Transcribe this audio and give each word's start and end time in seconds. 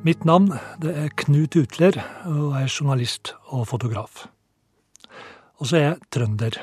Mitt 0.00 0.22
navn 0.24 0.46
det 0.80 0.94
er 0.96 1.10
Knut 1.12 1.58
Utler, 1.60 1.98
og 2.24 2.54
jeg 2.56 2.64
er 2.64 2.72
journalist 2.72 3.34
og 3.52 3.66
fotograf. 3.68 4.22
Og 5.60 5.68
så 5.68 5.76
er 5.76 5.82
jeg 5.82 6.06
trønder. 6.16 6.56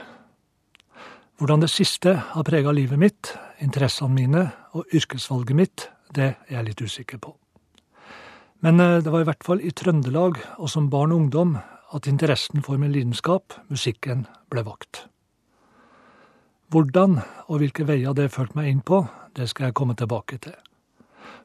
Hvordan 1.37 1.61
det 1.61 1.69
siste 1.69 2.15
har 2.31 2.47
prega 2.47 2.73
livet 2.73 2.97
mitt, 2.97 3.35
interessene 3.61 4.15
mine 4.15 4.43
og 4.73 4.89
yrkesvalget 4.89 5.53
mitt, 5.53 5.85
det 6.17 6.31
er 6.31 6.55
jeg 6.55 6.65
litt 6.71 6.81
usikker 6.81 7.21
på. 7.21 7.35
Men 8.65 8.81
eh, 8.81 8.97
det 9.05 9.13
var 9.13 9.21
i 9.21 9.29
hvert 9.29 9.45
fall 9.45 9.61
i 9.61 9.69
Trøndelag 9.69 10.41
og 10.57 10.71
som 10.73 10.89
barn 10.89 11.13
og 11.13 11.27
ungdom 11.27 11.59
at 11.93 12.09
interessen 12.09 12.65
for 12.65 12.81
min 12.81 12.95
lidenskap, 12.95 13.53
musikken, 13.69 14.25
ble 14.49 14.65
vakt. 14.65 15.05
Hvordan 16.73 17.21
og 17.45 17.61
hvilke 17.61 17.85
veier 17.85 18.17
det 18.17 18.31
førte 18.33 18.57
meg 18.57 18.71
inn 18.73 18.81
på, 18.81 19.05
det 19.37 19.45
skal 19.53 19.69
jeg 19.69 19.77
komme 19.77 19.93
tilbake 19.93 20.41
til. 20.41 20.57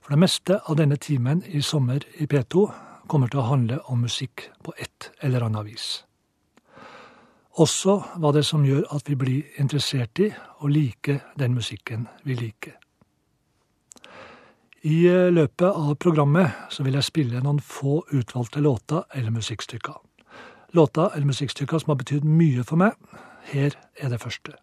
For 0.03 0.11
det 0.11 0.19
meste 0.19 0.59
av 0.67 0.77
denne 0.81 0.97
timen 0.99 1.45
i 1.47 1.63
sommer 1.63 2.03
i 2.19 2.27
P2 2.27 2.67
kommer 3.07 3.31
til 3.31 3.39
å 3.39 3.47
handle 3.47 3.79
om 3.87 4.01
musikk 4.03 4.49
på 4.67 4.75
et 4.75 5.13
eller 5.23 5.47
annet 5.47 5.69
vis. 5.69 5.87
Også 7.63 7.99
hva 8.19 8.33
det 8.35 8.43
som 8.49 8.65
gjør 8.67 8.87
at 8.97 9.07
vi 9.07 9.17
blir 9.21 9.61
interessert 9.63 10.19
i 10.25 10.31
og 10.59 10.73
liker 10.73 11.21
den 11.39 11.55
musikken 11.55 12.09
vi 12.25 12.35
liker. 12.35 12.75
I 14.83 15.07
løpet 15.31 15.69
av 15.69 15.95
programmet 16.03 16.67
så 16.75 16.83
vil 16.83 16.99
jeg 16.99 17.07
spille 17.07 17.43
noen 17.45 17.61
få 17.63 18.01
utvalgte 18.11 18.65
låter 18.65 19.05
eller 19.15 19.31
musikkstykker. 19.31 19.95
Låter 20.75 21.15
eller 21.15 21.31
musikkstykker 21.31 21.79
som 21.79 21.93
har 21.93 22.03
betydd 22.03 22.27
mye 22.27 22.65
for 22.67 22.81
meg. 22.81 22.99
Her 23.53 23.77
er 24.01 24.11
det 24.11 24.19
første. 24.25 24.57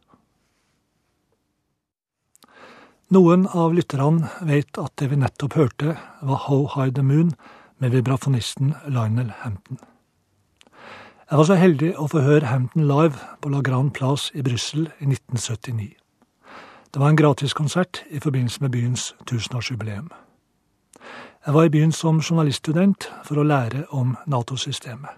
Noen 3.09 3.47
av 3.57 3.71
lytterne 3.73 4.27
vet 4.45 4.77
at 4.77 4.91
det 5.01 5.07
vi 5.09 5.17
nettopp 5.17 5.55
hørte, 5.57 5.95
var 6.21 6.43
How 6.43 6.67
High 6.75 6.91
The 6.93 7.01
Moon 7.01 7.31
med 7.81 7.95
vibrafonisten 7.95 8.75
Lionel 8.85 9.31
Hampton. 9.39 9.79
Jeg 11.25 11.39
var 11.39 11.47
så 11.49 11.57
heldig 11.57 11.89
å 11.97 12.05
få 12.11 12.21
høre 12.21 12.51
Hampton 12.51 12.85
live 12.85 13.17
på 13.41 13.49
La 13.49 13.63
Grande 13.65 13.95
Place 13.97 14.29
i 14.37 14.43
Brussel 14.45 14.91
i 15.01 15.09
1979. 15.09 15.87
Det 16.93 17.01
var 17.01 17.09
en 17.09 17.17
gratiskonsert 17.17 18.03
i 18.13 18.21
forbindelse 18.21 18.61
med 18.61 18.75
byens 18.77 19.07
tusenårsjubileum. 19.25 20.11
Jeg 21.45 21.57
var 21.57 21.65
i 21.65 21.73
byen 21.73 21.91
som 21.91 22.21
journaliststudent 22.21 23.09
for 23.25 23.41
å 23.41 23.47
lære 23.55 23.87
om 23.89 24.19
Nato-systemet. 24.29 25.17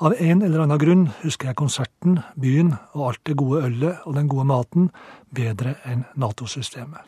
Av 0.00 0.14
en 0.18 0.42
eller 0.42 0.62
annen 0.62 0.80
grunn 0.80 1.02
husker 1.20 1.50
jeg 1.50 1.58
konserten, 1.60 2.22
byen 2.40 2.70
og 2.96 3.02
alt 3.10 3.20
det 3.28 3.34
gode 3.36 3.66
ølet 3.66 4.06
og 4.08 4.14
den 4.16 4.30
gode 4.32 4.46
maten 4.48 4.86
bedre 5.36 5.74
enn 5.84 6.06
Nato-systemet. 6.16 7.04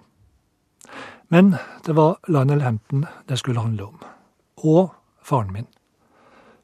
Men 1.33 1.55
det 1.87 1.95
var 1.97 2.19
Lionel 2.29 2.61
Hampton 2.61 3.07
det 3.31 3.39
skulle 3.41 3.65
handle 3.65 3.87
om. 3.87 4.03
Og 4.61 4.91
faren 5.25 5.55
min. 5.55 5.71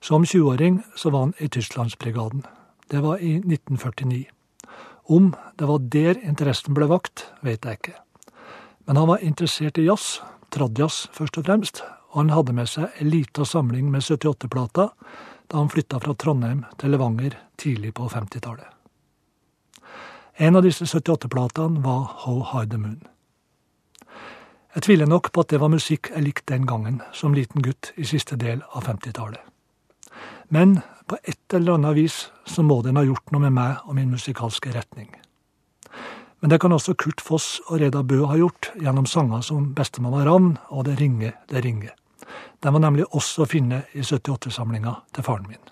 Som 0.04 0.26
20-åring 0.28 0.82
så 0.96 1.14
var 1.14 1.24
han 1.24 1.32
i 1.40 1.48
Tysklandsbrigaden. 1.48 2.44
Det 2.92 3.00
var 3.00 3.24
i 3.24 3.38
1949. 3.38 4.26
Om 5.08 5.32
det 5.56 5.68
var 5.68 5.78
der 5.96 6.20
interessen 6.20 6.76
ble 6.76 6.90
vakt, 6.92 7.24
vet 7.40 7.64
jeg 7.64 7.80
ikke. 7.80 7.96
Men 8.84 9.00
han 9.00 9.08
var 9.08 9.24
interessert 9.24 9.80
i 9.80 9.88
jazz, 9.88 10.20
tradjazz 10.52 11.08
først 11.16 11.40
og 11.40 11.48
fremst, 11.48 11.82
og 12.12 12.20
han 12.20 12.36
hadde 12.36 12.52
med 12.52 12.68
seg 12.68 13.00
ei 13.00 13.08
lita 13.08 13.48
samling 13.48 13.88
med 13.88 14.04
78-plater 14.04 14.92
da 15.48 15.60
han 15.62 15.70
flytta 15.72 16.00
fra 16.00 16.14
Trondheim 16.14 16.64
til 16.78 16.92
Levanger 16.92 17.36
tidlig 17.60 17.94
på 17.96 18.08
50-tallet. 18.12 18.68
En 20.38 20.56
av 20.56 20.62
disse 20.62 20.86
78-platene 20.86 21.82
var 21.82 22.04
How 22.24 22.42
High 22.52 22.68
The 22.70 22.78
Moon. 22.78 23.00
Jeg 24.76 24.84
tviler 24.86 25.08
nok 25.10 25.32
på 25.32 25.42
at 25.42 25.50
det 25.50 25.58
var 25.58 25.72
musikk 25.72 26.12
jeg 26.12 26.22
likte 26.22 26.52
den 26.52 26.68
gangen, 26.68 27.00
som 27.12 27.34
liten 27.34 27.64
gutt 27.64 27.90
i 27.96 28.06
siste 28.06 28.36
del 28.38 28.60
av 28.70 28.86
50-tallet. 28.86 29.40
Men 30.54 30.78
på 31.08 31.16
et 31.24 31.56
eller 31.56 31.74
annet 31.74 31.96
vis 31.96 32.18
så 32.46 32.62
må 32.62 32.78
den 32.84 33.00
ha 33.00 33.02
gjort 33.02 33.32
noe 33.32 33.48
med 33.48 33.56
meg 33.56 33.88
og 33.88 33.96
min 33.96 34.12
musikalske 34.12 34.70
retning. 34.76 35.10
Men 36.38 36.52
det 36.52 36.60
kan 36.62 36.72
også 36.72 36.94
Kurt 36.94 37.20
Foss 37.24 37.56
og 37.66 37.80
Reda 37.82 38.04
Bø 38.06 38.20
ha 38.30 38.36
gjort 38.38 38.70
gjennom 38.78 39.08
sanger 39.10 39.42
som 39.42 39.72
Bestemamma 39.74 40.22
Ravn 40.28 40.52
og 40.68 40.84
Det 40.86 41.00
ringer, 41.00 41.32
det 41.50 41.64
ringer. 41.64 41.96
Den 42.62 42.74
var 42.74 42.82
nemlig 42.82 43.06
også 43.14 43.44
å 43.44 43.50
finne 43.50 43.84
i 43.94 44.04
78-samlinga 44.04 44.94
til 45.14 45.26
faren 45.26 45.48
min. 45.48 45.62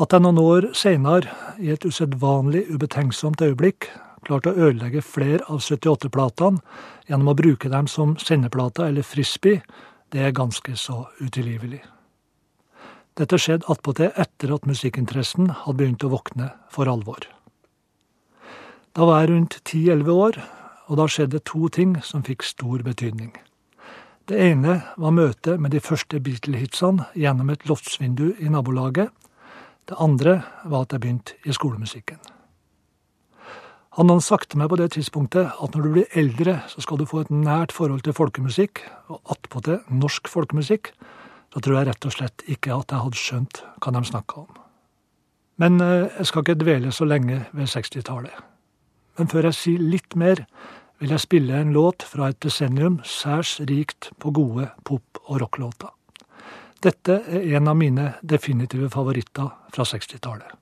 At 0.00 0.14
jeg 0.14 0.24
noen 0.24 0.40
år 0.40 0.70
seinere, 0.76 1.28
i 1.60 1.68
et 1.74 1.84
usedvanlig 1.84 2.64
ubetenksomt 2.72 3.42
øyeblikk, 3.44 3.90
klarte 4.24 4.52
å 4.52 4.68
ødelegge 4.68 5.02
flere 5.04 5.44
av 5.48 5.60
78-platene 5.60 6.62
gjennom 7.08 7.32
å 7.32 7.36
bruke 7.36 7.68
dem 7.72 7.88
som 7.90 8.14
sendeplater 8.20 8.88
eller 8.88 9.04
frisbee, 9.04 9.60
det 10.10 10.24
er 10.24 10.36
ganske 10.36 10.72
så 10.76 11.04
utilgivelig. 11.20 11.82
Dette 13.18 13.36
skjedde 13.36 13.68
attpåtil 13.68 14.14
etter 14.16 14.54
at 14.54 14.66
musikkinteressen 14.68 15.50
hadde 15.64 15.76
begynt 15.82 16.06
å 16.06 16.12
våkne 16.14 16.48
for 16.72 16.88
alvor. 16.88 17.26
Da 18.96 19.06
var 19.06 19.20
jeg 19.20 19.30
rundt 19.34 19.60
10-11 19.60 20.10
år, 20.14 20.40
og 20.88 20.98
da 20.98 21.06
skjedde 21.06 21.44
to 21.46 21.68
ting 21.70 21.94
som 22.02 22.24
fikk 22.26 22.42
stor 22.46 22.82
betydning. 22.86 23.34
Det 24.30 24.38
ene 24.38 24.76
var 24.94 25.10
møtet 25.10 25.58
med 25.58 25.72
de 25.74 25.80
første 25.82 26.20
Beatle-hitsene 26.22 27.08
gjennom 27.18 27.48
et 27.50 27.64
loftsvindu 27.66 28.28
i 28.38 28.46
nabolaget. 28.46 29.08
Det 29.90 29.96
andre 29.98 30.36
var 30.70 30.84
at 30.84 30.94
jeg 30.94 31.02
begynte 31.02 31.34
i 31.42 31.54
skolemusikken. 31.56 32.20
Han 33.98 34.12
hadde 34.12 34.22
sagt 34.22 34.52
til 34.52 34.60
meg 34.62 34.70
på 34.70 34.78
det 34.78 34.92
tidspunktet 34.94 35.50
at 35.50 35.74
når 35.74 35.82
du 35.82 35.90
blir 35.96 36.14
eldre, 36.14 36.60
så 36.70 36.78
skal 36.78 37.00
du 37.00 37.08
få 37.10 37.24
et 37.24 37.32
nært 37.34 37.74
forhold 37.74 38.06
til 38.06 38.14
folkemusikk, 38.14 38.84
og 39.10 39.34
attpåtil 39.34 39.82
norsk 39.90 40.30
folkemusikk. 40.30 40.92
Da 41.50 41.58
tror 41.58 41.80
jeg 41.80 41.90
rett 41.90 42.06
og 42.06 42.14
slett 42.14 42.46
ikke 42.46 42.76
at 42.76 42.94
jeg 42.94 43.02
hadde 43.02 43.24
skjønt 43.24 43.64
hva 43.82 43.94
de 43.96 44.06
snakka 44.12 44.44
om. 44.44 44.60
Men 45.58 45.82
eh, 45.82 46.06
jeg 46.20 46.30
skal 46.30 46.46
ikke 46.46 46.60
dvele 46.62 46.94
så 46.94 47.10
lenge 47.10 47.48
ved 47.50 47.66
60-tallet. 47.66 48.46
Men 49.18 49.34
før 49.34 49.50
jeg 49.50 49.58
sier 49.58 49.82
litt 49.82 50.14
mer, 50.14 50.46
vil 51.00 51.14
jeg 51.14 51.24
spille 51.24 51.56
en 51.56 51.72
låt 51.72 52.04
fra 52.04 52.28
et 52.28 52.40
desennium 52.44 53.00
særs 53.04 53.58
rikt 53.68 54.10
på 54.20 54.32
gode 54.36 54.68
pop- 54.84 55.20
og 55.24 55.40
rocklåter. 55.40 55.88
Dette 56.80 57.22
er 57.28 57.56
en 57.56 57.68
av 57.68 57.76
mine 57.76 58.14
definitive 58.22 58.90
favoritter 58.92 59.48
fra 59.72 59.84
60-tallet. 59.84 60.56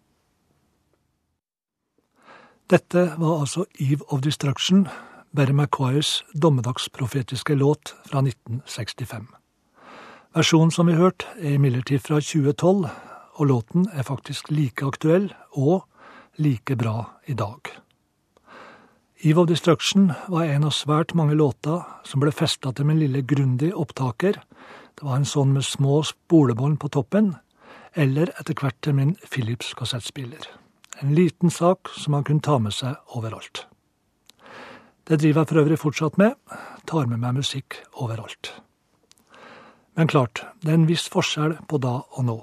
Dette 2.69 3.05
var 3.17 3.41
altså 3.41 3.65
Eve 3.81 4.05
of 4.13 4.21
Destruction, 4.21 4.89
Berry 5.33 5.55
Maguires 5.57 6.25
dommedagsprofetiske 6.35 7.55
låt 7.55 7.95
fra 8.07 8.21
1965. 8.21 9.27
Versjonen 10.37 10.71
som 10.71 10.87
vi 10.87 10.99
hørte, 10.99 11.27
er 11.41 11.57
imidlertid 11.57 12.03
fra 12.05 12.21
2012, 12.21 12.89
og 13.39 13.47
låten 13.47 13.89
er 13.93 14.03
faktisk 14.03 14.51
like 14.51 14.85
aktuell 14.87 15.33
og 15.53 15.87
like 16.37 16.77
bra 16.77 17.05
i 17.27 17.35
dag. 17.35 17.73
Eve 19.21 19.41
of 19.41 19.49
Destruction 19.49 20.13
var 20.29 20.45
en 20.45 20.65
av 20.65 20.71
svært 20.71 21.11
mange 21.19 21.35
låter 21.35 21.81
som 22.07 22.23
ble 22.23 22.31
festa 22.31 22.71
til 22.71 22.87
min 22.87 23.01
lille 23.01 23.25
Grundig-opptaker. 23.27 24.37
Det 24.95 25.03
var 25.03 25.17
en 25.19 25.27
sånn 25.27 25.57
med 25.57 25.65
små 25.67 26.05
spolebånd 26.07 26.77
på 26.79 26.91
toppen, 26.95 27.33
eller 27.99 28.31
etter 28.39 28.55
hvert 28.55 28.77
til 28.79 28.95
min 28.95 29.17
Philips 29.27 29.73
kassettspiller. 29.75 30.45
En 31.03 31.17
liten 31.19 31.51
sak 31.51 31.91
som 31.99 32.15
man 32.15 32.23
kunne 32.29 32.47
ta 32.47 32.61
med 32.63 32.77
seg 32.77 32.95
overalt. 33.19 33.65
Det 35.11 35.19
driver 35.19 35.43
jeg 35.43 35.51
for 35.51 35.63
øvrig 35.65 35.79
fortsatt 35.83 36.19
med, 36.23 36.37
tar 36.87 37.11
med 37.11 37.19
meg 37.19 37.41
musikk 37.41 37.81
overalt. 37.99 38.53
Men 39.99 40.07
klart, 40.07 40.45
det 40.63 40.71
er 40.71 40.79
en 40.79 40.87
viss 40.87 41.09
forskjell 41.11 41.57
på 41.67 41.81
da 41.83 41.97
og 42.07 42.29
nå. 42.29 42.37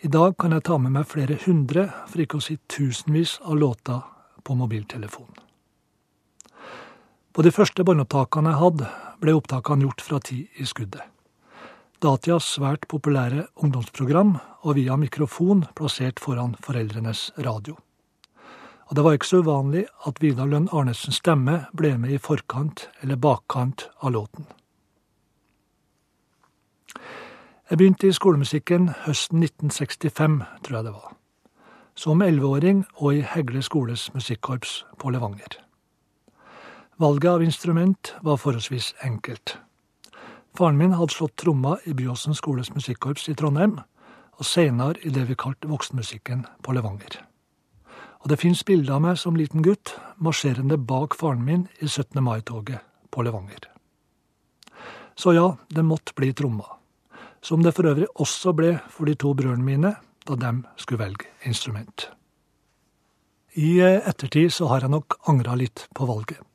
I 0.00 0.08
dag 0.08 0.32
kan 0.40 0.56
jeg 0.56 0.64
ta 0.64 0.80
med 0.80 0.96
meg 0.96 1.12
flere 1.12 1.36
hundre, 1.44 1.90
for 2.08 2.24
ikke 2.24 2.40
å 2.40 2.46
si 2.48 2.56
tusenvis 2.72 3.36
av 3.44 3.60
låter 3.60 4.00
på 4.48 4.56
mobiltelefonen. 4.56 5.44
På 7.38 7.44
de 7.46 7.52
første 7.54 7.84
båndopptakene 7.86 8.50
jeg 8.50 8.58
hadde, 8.58 8.86
ble 9.22 9.32
opptakene 9.38 9.84
gjort 9.86 10.00
fra 10.02 10.18
tid 10.26 10.56
i 10.58 10.64
skuddet. 10.66 11.04
Datias 12.02 12.48
svært 12.56 12.88
populære 12.90 13.44
ungdomsprogram 13.62 14.32
og 14.66 14.74
via 14.74 14.96
mikrofon 14.98 15.60
plassert 15.78 16.18
foran 16.18 16.56
foreldrenes 16.58 17.28
radio. 17.46 17.76
Og 18.90 18.98
det 18.98 19.04
var 19.06 19.14
ikke 19.14 19.28
så 19.30 19.42
uvanlig 19.46 19.84
at 20.10 20.18
Vidar 20.18 20.50
Lønn 20.50 20.66
Arnesens 20.74 21.20
stemme 21.22 21.60
ble 21.78 21.92
med 22.02 22.16
i 22.16 22.18
forkant 22.18 22.88
eller 23.04 23.22
bakkant 23.22 23.86
av 24.02 24.16
låten. 24.16 24.50
Jeg 27.70 27.78
begynte 27.78 28.10
i 28.10 28.18
skolemusikken 28.18 28.90
høsten 29.06 29.46
1965, 29.46 30.42
tror 30.66 30.80
jeg 30.80 30.90
det 30.90 30.96
var. 30.98 31.14
Som 31.94 32.26
elleveåring 32.26 32.82
og 32.96 33.14
i 33.14 33.22
Hegle 33.22 33.62
skoles 33.62 34.10
musikkorps 34.18 34.80
på 34.98 35.14
Levanger. 35.14 35.67
Valget 36.98 37.30
av 37.30 37.42
instrument 37.42 38.14
var 38.20 38.36
forholdsvis 38.36 38.94
enkelt. 39.06 39.58
Faren 40.58 40.78
min 40.80 40.96
hadde 40.98 41.14
slått 41.14 41.36
tromma 41.38 41.76
i 41.86 41.92
Byåsen 41.94 42.34
skoles 42.34 42.72
musikkorps 42.74 43.28
i 43.30 43.34
Trondheim, 43.38 43.76
og 44.34 44.46
senere 44.46 44.98
i 45.06 45.12
det 45.14 45.28
vi 45.28 45.36
kalte 45.38 45.70
voksenmusikken 45.70 46.42
på 46.66 46.74
Levanger. 46.74 47.20
Og 48.18 48.32
det 48.32 48.40
fins 48.42 48.64
bilder 48.66 48.96
av 48.96 49.04
meg 49.04 49.20
som 49.22 49.38
liten 49.38 49.62
gutt 49.62 49.94
marsjerende 50.18 50.80
bak 50.90 51.14
faren 51.14 51.46
min 51.46 51.68
i 51.78 51.86
17. 51.86 52.18
mai-toget 52.18 52.82
på 53.14 53.22
Levanger. 53.22 53.70
Så 55.14 55.36
ja, 55.38 55.52
det 55.70 55.86
måtte 55.86 56.18
bli 56.18 56.32
tromma. 56.34 56.66
Som 57.40 57.62
det 57.62 57.76
for 57.78 57.86
øvrig 57.86 58.10
også 58.18 58.56
ble 58.58 58.74
for 58.90 59.06
de 59.06 59.14
to 59.14 59.36
brødrene 59.38 59.62
mine 59.70 59.94
da 60.26 60.34
de 60.34 60.52
skulle 60.74 61.04
velge 61.06 61.30
instrument. 61.46 62.10
I 63.54 63.78
eh, 63.78 64.02
ettertid 64.02 64.50
så 64.50 64.66
har 64.74 64.82
jeg 64.82 64.90
nok 64.98 65.20
angra 65.30 65.54
litt 65.54 65.86
på 65.94 66.10
valget. 66.10 66.47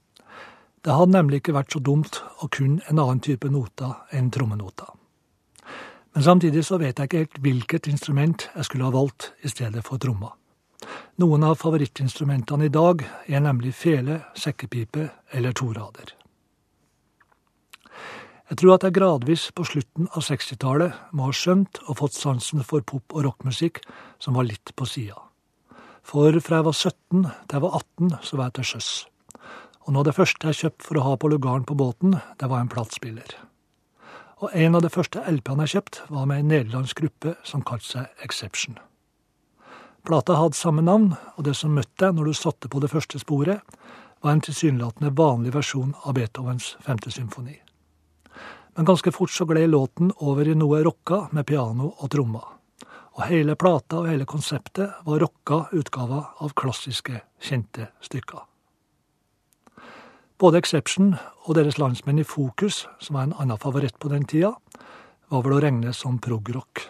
Det 0.83 0.91
hadde 0.91 1.15
nemlig 1.15 1.39
ikke 1.39 1.56
vært 1.56 1.71
så 1.71 1.80
dumt 1.80 2.19
å 2.44 2.50
kunne 2.51 2.83
en 2.91 3.00
annen 3.00 3.21
type 3.24 3.47
noter 3.47 3.94
enn 4.12 4.31
trommenota. 4.35 4.89
Men 6.13 6.25
samtidig 6.25 6.65
så 6.68 6.77
vet 6.81 7.00
jeg 7.00 7.09
ikke 7.09 7.21
helt 7.21 7.38
hvilket 7.45 7.88
instrument 7.89 8.50
jeg 8.51 8.68
skulle 8.68 8.89
ha 8.89 8.94
valgt 8.94 9.31
i 9.41 9.51
stedet 9.51 9.83
for 9.85 10.01
tromma. 10.01 10.33
Noen 11.24 11.45
av 11.47 11.56
favorittinstrumentene 11.62 12.68
i 12.68 12.74
dag 12.74 13.06
er 13.30 13.45
nemlig 13.45 13.71
fele, 13.77 14.19
sekkepipe 14.35 15.07
eller 15.31 15.56
torader. 15.56 16.12
Jeg 18.51 18.59
tror 18.59 18.75
at 18.75 18.83
jeg 18.83 18.97
gradvis 18.97 19.47
på 19.56 19.63
slutten 19.65 20.09
av 20.12 20.25
60-tallet 20.27 21.15
må 21.15 21.30
ha 21.30 21.33
skjønt 21.33 21.80
og 21.88 22.01
fått 22.01 22.18
sansen 22.18 22.65
for 22.68 22.83
pop- 22.83 23.15
og 23.15 23.24
rockmusikk 23.25 23.80
som 24.21 24.35
var 24.35 24.50
litt 24.50 24.75
på 24.75 24.85
sida. 24.89 25.15
For 26.03 26.35
fra 26.44 26.59
jeg 26.59 26.68
var 26.68 26.77
17 26.77 27.24
til 27.24 27.56
jeg 27.56 27.63
var 27.63 27.80
18, 27.80 28.13
så 28.19 28.38
var 28.38 28.51
jeg 28.51 28.57
til 28.59 28.71
sjøs. 28.74 28.91
Og 29.83 29.94
noe 29.94 30.03
av 30.03 30.09
det 30.09 30.15
første 30.15 30.50
jeg 30.50 30.59
kjøpte 30.62 30.88
for 30.88 31.00
å 31.00 31.06
ha 31.07 31.18
på 31.19 31.31
lugaren 31.31 31.65
på 31.68 31.75
båten, 31.75 32.18
det 32.39 32.50
var 32.51 32.63
en 32.63 32.71
platespiller. 32.71 33.35
Og 34.44 34.51
en 34.53 34.75
av 34.75 34.83
de 34.83 34.91
første 34.91 35.24
LP-ene 35.27 35.68
jeg 35.68 35.75
kjøpte, 35.77 36.07
var 36.12 36.30
med 36.30 36.44
en 36.44 36.51
nederlandsk 36.51 37.03
gruppe 37.03 37.35
som 37.47 37.63
kalte 37.68 37.89
seg 37.89 38.24
Exception. 38.25 38.80
Plata 40.03 40.35
hadde 40.35 40.59
samme 40.59 40.83
navn, 40.83 41.13
og 41.38 41.47
det 41.47 41.56
som 41.56 41.75
møtte 41.75 42.00
deg 42.03 42.15
når 42.15 42.31
du 42.31 42.39
satte 42.39 42.71
på 42.71 42.83
det 42.83 42.91
første 42.91 43.19
sporet, 43.24 43.63
var 44.24 44.35
en 44.35 44.44
tilsynelatende 44.44 45.13
vanlig 45.15 45.53
versjon 45.56 45.95
av 46.03 46.15
Beethovens 46.19 46.74
femte 46.83 47.12
symfoni 47.12 47.59
men 48.75 48.85
ganske 48.85 49.12
fort 49.12 49.31
så 49.31 49.45
gled 49.45 49.69
låten 49.69 50.12
over 50.18 50.47
i 50.47 50.56
noe 50.57 50.81
rocka 50.83 51.27
med 51.31 51.45
piano 51.45 51.94
og 51.97 52.09
trommer. 52.12 52.45
Og 53.13 53.27
hele 53.30 53.56
plata 53.59 54.00
og 54.01 54.09
hele 54.09 54.25
konseptet 54.25 55.03
var 55.06 55.21
rocka 55.21 55.68
utgaver 55.77 56.31
av 56.41 56.56
klassiske, 56.57 57.21
kjente 57.41 57.91
stykker. 58.01 58.53
Både 60.44 60.60
Exception 60.60 61.13
og 61.48 61.56
deres 61.56 61.78
landsmenn 61.80 62.18
i 62.19 62.25
Fokus, 62.28 62.81
som 63.00 63.16
var 63.16 63.30
en 63.30 63.36
annen 63.40 63.60
favoritt 63.62 63.95
på 63.95 64.10
den 64.12 64.25
tida, 64.28 64.50
var 65.31 65.45
vel 65.45 65.54
å 65.56 65.60
regne 65.63 65.94
som 65.95 66.18
prog-rock. 66.19 66.81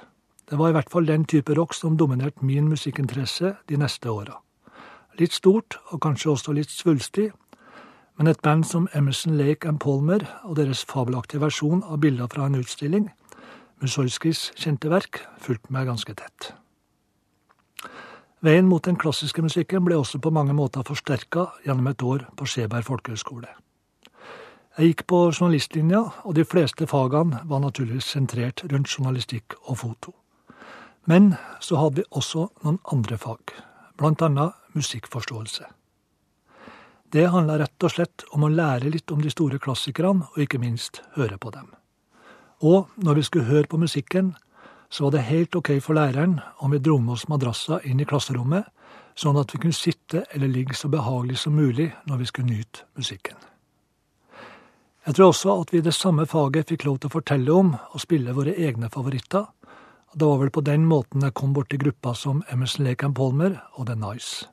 Det 0.49 0.57
var 0.57 0.71
i 0.71 0.73
hvert 0.73 0.89
fall 0.89 1.05
den 1.05 1.27
type 1.29 1.53
rock 1.53 1.75
som 1.77 1.93
dominerte 1.93 2.41
min 2.41 2.65
musikkinteresse 2.71 3.51
de 3.69 3.77
neste 3.77 4.09
åra. 4.09 4.39
Litt 5.21 5.37
stort, 5.37 5.77
og 5.93 6.01
kanskje 6.01 6.31
også 6.33 6.57
litt 6.57 6.73
svulstig, 6.73 7.27
men 8.17 8.31
et 8.33 8.41
band 8.41 8.65
som 8.65 8.89
Emerson 8.97 9.37
Lake 9.37 9.69
and 9.69 9.77
Palmer 9.77 10.25
og 10.41 10.57
deres 10.57 10.81
fabelaktige 10.89 11.45
versjon 11.45 11.85
av 11.85 12.01
bilder 12.01 12.33
fra 12.33 12.49
en 12.49 12.57
utstilling, 12.57 13.11
Musolskis 13.85 14.47
kjente 14.57 14.89
verk, 14.89 15.21
fulgte 15.37 15.69
meg 15.69 15.91
ganske 15.93 16.17
tett. 16.17 16.55
Veien 18.43 18.67
mot 18.67 18.83
den 18.83 18.97
klassiske 18.99 19.39
musikken 19.39 19.85
ble 19.85 19.95
også 19.95 20.19
på 20.19 20.31
mange 20.35 20.51
måter 20.51 20.83
forsterka 20.83 21.45
gjennom 21.63 21.85
et 21.87 22.01
år 22.03 22.25
på 22.35 22.47
Skjeberg 22.51 22.83
folkehøgskole. 22.83 23.47
Jeg 24.77 24.89
gikk 24.89 25.03
på 25.07 25.19
journalistlinja, 25.29 26.01
og 26.27 26.35
de 26.35 26.43
fleste 26.43 26.87
fagene 26.89 27.39
var 27.47 27.61
naturligvis 27.63 28.09
sentrert 28.15 28.65
rundt 28.67 28.91
journalistikk 28.91 29.55
og 29.61 29.77
foto. 29.79 30.11
Men 31.07 31.35
så 31.63 31.79
hadde 31.79 32.01
vi 32.01 32.07
også 32.11 32.49
noen 32.65 32.81
andre 32.91 33.17
fag, 33.21 33.55
annet 34.03 34.59
musikkforståelse. 34.75 35.69
Det 37.13 37.29
handla 37.29 37.61
rett 37.61 37.85
og 37.85 37.93
slett 37.93 38.25
om 38.33 38.43
å 38.43 38.51
lære 38.51 38.91
litt 38.91 39.11
om 39.13 39.21
de 39.21 39.31
store 39.31 39.59
klassikerne, 39.61 40.27
og 40.33 40.43
ikke 40.43 40.59
minst 40.59 40.99
høre 41.15 41.37
på 41.37 41.53
dem. 41.53 41.69
Og 42.59 42.89
når 42.97 43.21
vi 43.21 43.23
skulle 43.29 43.47
høre 43.47 43.69
på 43.69 43.79
musikken, 43.79 44.33
så 44.93 45.03
var 45.03 45.11
det 45.11 45.25
helt 45.25 45.55
ok 45.55 45.71
for 45.81 45.97
læreren 45.97 46.35
om 46.61 46.71
vi 46.71 46.77
dro 46.77 46.99
med 47.01 47.15
oss 47.15 47.25
madrassa 47.27 47.79
inn 47.81 48.01
i 48.03 48.05
klasserommet, 48.05 48.67
sånn 49.17 49.39
at 49.41 49.49
vi 49.53 49.61
kunne 49.63 49.73
sitte 49.73 50.21
eller 50.29 50.51
ligge 50.51 50.77
så 50.77 50.89
behagelig 50.93 51.39
som 51.41 51.55
mulig 51.57 51.87
når 52.05 52.21
vi 52.21 52.27
skulle 52.29 52.51
nyte 52.51 52.85
musikken. 52.99 53.39
Jeg 55.07 55.17
tror 55.17 55.31
også 55.31 55.55
at 55.63 55.73
vi 55.73 55.81
i 55.81 55.85
det 55.87 55.95
samme 55.97 56.27
faget 56.29 56.69
fikk 56.69 56.85
lov 56.85 56.99
til 56.99 57.09
å 57.09 57.15
fortelle 57.15 57.55
om 57.57 57.73
og 57.73 58.03
spille 58.03 58.35
våre 58.37 58.53
egne 58.53 58.91
favoritter. 58.93 59.47
Det 60.13 60.29
var 60.29 60.37
vel 60.43 60.53
på 60.53 60.61
den 60.61 60.85
måten 60.85 61.25
jeg 61.25 61.35
kom 61.41 61.57
borti 61.57 61.81
gruppa 61.81 62.13
som 62.13 62.43
Emerson 62.53 62.85
Lake 62.85 63.09
Palmer 63.17 63.57
og 63.73 63.89
The 63.89 63.97
Nice. 63.97 64.45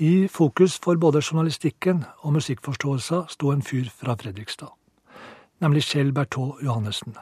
I 0.00 0.26
fokus 0.32 0.78
for 0.80 0.96
både 0.96 1.20
journalistikken 1.20 2.02
og 2.24 2.38
musikkforståelsen 2.40 3.28
sto 3.36 3.52
en 3.52 3.62
fyr 3.62 3.92
fra 3.92 4.16
Fredrikstad, 4.16 4.72
nemlig 5.60 5.84
Kjell 5.92 6.10
Bertaud 6.16 6.64
Johannessen. 6.64 7.14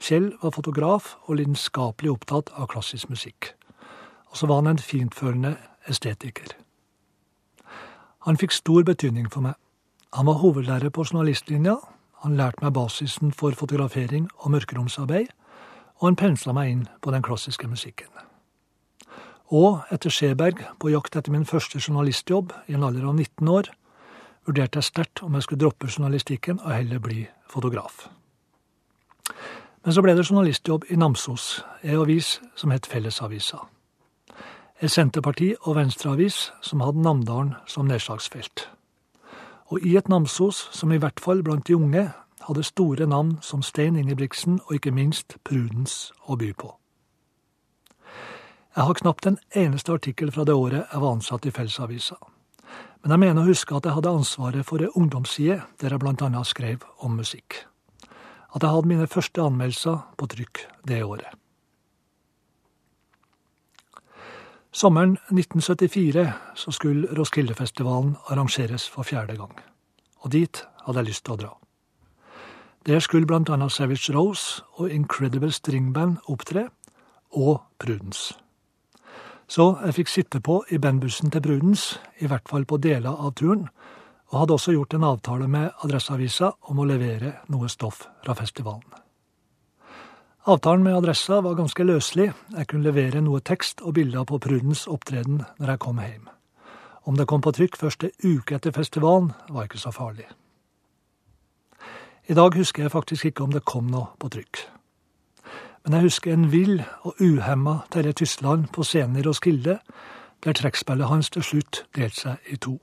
Kjell 0.00 0.32
var 0.42 0.54
fotograf 0.56 1.14
og 1.24 1.38
lidenskapelig 1.38 2.10
opptatt 2.12 2.50
av 2.54 2.68
klassisk 2.72 3.08
musikk. 3.08 3.54
Og 4.30 4.36
så 4.40 4.48
var 4.50 4.62
han 4.62 4.74
en 4.74 4.82
fintfølende 4.82 5.56
estetiker. 5.88 6.56
Han 8.24 8.40
fikk 8.40 8.54
stor 8.56 8.84
betydning 8.88 9.28
for 9.32 9.44
meg. 9.44 9.54
Han 10.14 10.26
var 10.26 10.40
hovedlærer 10.40 10.90
på 10.94 11.04
journalistlinja, 11.04 11.76
han 12.24 12.36
lærte 12.38 12.64
meg 12.64 12.72
basisen 12.72 13.32
for 13.36 13.52
fotografering 13.52 14.30
og 14.38 14.54
mørkeromsarbeid, 14.54 15.28
og 16.00 16.06
han 16.08 16.16
pensla 16.16 16.54
meg 16.56 16.70
inn 16.70 16.86
på 17.04 17.12
den 17.12 17.22
klassiske 17.22 17.68
musikken. 17.68 18.08
Og 19.52 19.84
etter 19.92 20.10
Skjeberg, 20.10 20.62
på 20.80 20.88
jakt 20.88 21.16
etter 21.18 21.34
min 21.34 21.44
første 21.44 21.78
journalistjobb 21.78 22.54
i 22.66 22.78
en 22.78 22.86
alder 22.86 23.10
av 23.10 23.18
19 23.18 23.50
år, 23.52 23.68
vurderte 24.48 24.80
jeg 24.80 24.88
sterkt 24.88 25.22
om 25.22 25.36
jeg 25.36 25.46
skulle 25.46 25.64
droppe 25.66 25.90
journalistikken 25.90 26.62
og 26.64 26.72
heller 26.72 27.02
bli 27.04 27.26
fotograf. 27.50 28.06
Men 29.84 29.92
så 29.92 30.00
ble 30.00 30.14
det 30.16 30.24
journalistjobb 30.24 30.86
i 30.88 30.96
Namsos, 30.96 31.60
ei 31.84 31.96
avis 32.00 32.38
som 32.56 32.72
het 32.72 32.86
Fellesavisa. 32.88 33.58
Et 34.80 34.90
Senterparti- 34.90 35.56
og 35.60 35.76
Venstreavis 35.76 36.52
som 36.62 36.80
hadde 36.80 37.02
Namdalen 37.02 37.54
som 37.66 37.86
nedslagsfelt. 37.86 38.68
Og 39.68 39.84
i 39.84 39.96
et 39.96 40.08
Namsos 40.08 40.68
som 40.72 40.92
i 40.92 40.96
hvert 40.96 41.20
fall 41.20 41.42
blant 41.42 41.66
de 41.66 41.76
unge 41.76 42.12
hadde 42.48 42.62
store 42.62 43.06
navn 43.06 43.38
som 43.42 43.62
Stein 43.62 43.96
Ingebrigtsen 43.96 44.60
og 44.66 44.74
ikke 44.74 44.92
minst 44.92 45.36
Prudens 45.44 46.12
å 46.28 46.36
by 46.36 46.52
på. 46.52 46.72
Jeg 48.76 48.84
har 48.84 48.94
knapt 48.94 49.26
en 49.26 49.38
eneste 49.54 49.92
artikkel 49.92 50.32
fra 50.32 50.44
det 50.44 50.54
året 50.54 50.88
jeg 50.92 51.00
var 51.00 51.12
ansatt 51.12 51.46
i 51.46 51.50
Fellesavisa. 51.50 52.16
Men 53.02 53.10
jeg 53.10 53.18
mener 53.18 53.42
å 53.42 53.52
huske 53.52 53.76
at 53.76 53.84
jeg 53.84 53.94
hadde 53.94 54.16
ansvaret 54.16 54.66
for 54.66 54.80
ei 54.80 54.88
ungdomsside 54.96 55.60
der 55.80 55.92
jeg 55.92 56.16
annet 56.24 56.46
skrev 56.46 56.88
om 56.98 57.16
musikk. 57.20 57.66
At 58.54 58.62
jeg 58.62 58.70
hadde 58.70 58.88
mine 58.88 59.06
første 59.10 59.42
anmeldelser 59.42 59.98
på 60.18 60.28
trykk 60.30 60.60
det 60.88 61.02
året. 61.04 61.32
Sommeren 64.74 65.16
1974 65.30 66.32
så 66.58 66.70
skulle 66.74 67.10
Roskildefestivalen 67.18 68.16
arrangeres 68.26 68.88
for 68.90 69.02
fjerde 69.02 69.36
gang. 69.36 69.60
Og 70.22 70.32
dit 70.32 70.64
hadde 70.86 70.98
jeg 70.98 71.08
lyst 71.08 71.24
til 71.24 71.34
å 71.34 71.42
dra. 71.42 71.52
Der 72.86 73.00
skulle 73.00 73.26
annet 73.30 73.72
Savage 73.72 74.12
Rose 74.12 74.62
og 74.74 74.90
Incredible 74.90 75.52
String 75.52 75.94
Band 75.94 76.16
opptre, 76.28 76.68
og 77.30 77.62
Prudence. 77.78 78.34
Så 79.48 79.76
jeg 79.84 79.94
fikk 79.94 80.08
sitte 80.08 80.40
på 80.40 80.64
i 80.70 80.78
bandbussen 80.78 81.30
til 81.30 81.42
Prudence, 81.42 81.98
i 82.18 82.26
hvert 82.26 82.48
fall 82.48 82.64
på 82.64 82.76
deler 82.76 83.10
av 83.10 83.34
turen, 83.34 83.68
og 84.34 84.40
hadde 84.40 84.54
også 84.56 84.72
gjort 84.74 84.94
en 84.96 85.04
avtale 85.06 85.46
med 85.46 85.84
Adresseavisa 85.86 86.48
om 86.66 86.80
å 86.82 86.84
levere 86.90 87.36
noe 87.54 87.68
stoff 87.70 88.00
fra 88.24 88.34
festivalen. 88.34 88.88
Avtalen 90.50 90.82
med 90.82 90.96
Adressa 90.98 91.38
var 91.40 91.54
ganske 91.54 91.84
løselig, 91.86 92.32
jeg 92.50 92.66
kunne 92.66 92.88
levere 92.88 93.22
noe 93.22 93.38
tekst 93.40 93.78
og 93.80 93.94
bilder 93.94 94.26
på 94.26 94.40
Prudens 94.42 94.88
opptreden 94.90 95.44
når 95.60 95.70
jeg 95.70 95.80
kom 95.84 96.00
hjem. 96.02 96.24
Om 97.06 97.20
det 97.20 97.28
kom 97.30 97.44
på 97.46 97.52
trykk 97.54 97.78
først 97.78 98.08
ei 98.08 98.10
uke 98.24 98.58
etter 98.58 98.74
festivalen, 98.74 99.30
var 99.54 99.68
ikke 99.68 99.78
så 99.78 99.92
farlig. 99.94 100.26
I 102.26 102.34
dag 102.34 102.58
husker 102.58 102.82
jeg 102.82 102.92
faktisk 102.92 103.30
ikke 103.30 103.46
om 103.46 103.54
det 103.54 103.62
kom 103.64 103.86
noe 103.92 104.16
på 104.18 104.32
trykk. 104.34 104.64
Men 105.84 105.94
jeg 105.94 106.08
husker 106.08 106.34
en 106.34 106.48
vill 106.50 106.82
og 107.04 107.22
uhemma 107.22 107.84
Terje 107.94 108.16
Tysland 108.18 108.66
på 108.74 108.82
scenen 108.82 109.20
i 109.20 109.24
Roskilde, 109.24 109.78
der 110.42 110.58
trekkspillet 110.58 111.08
hans 111.08 111.30
til 111.30 111.46
slutt 111.46 111.84
delte 111.94 112.20
seg 112.20 112.50
i 112.50 112.58
to. 112.58 112.80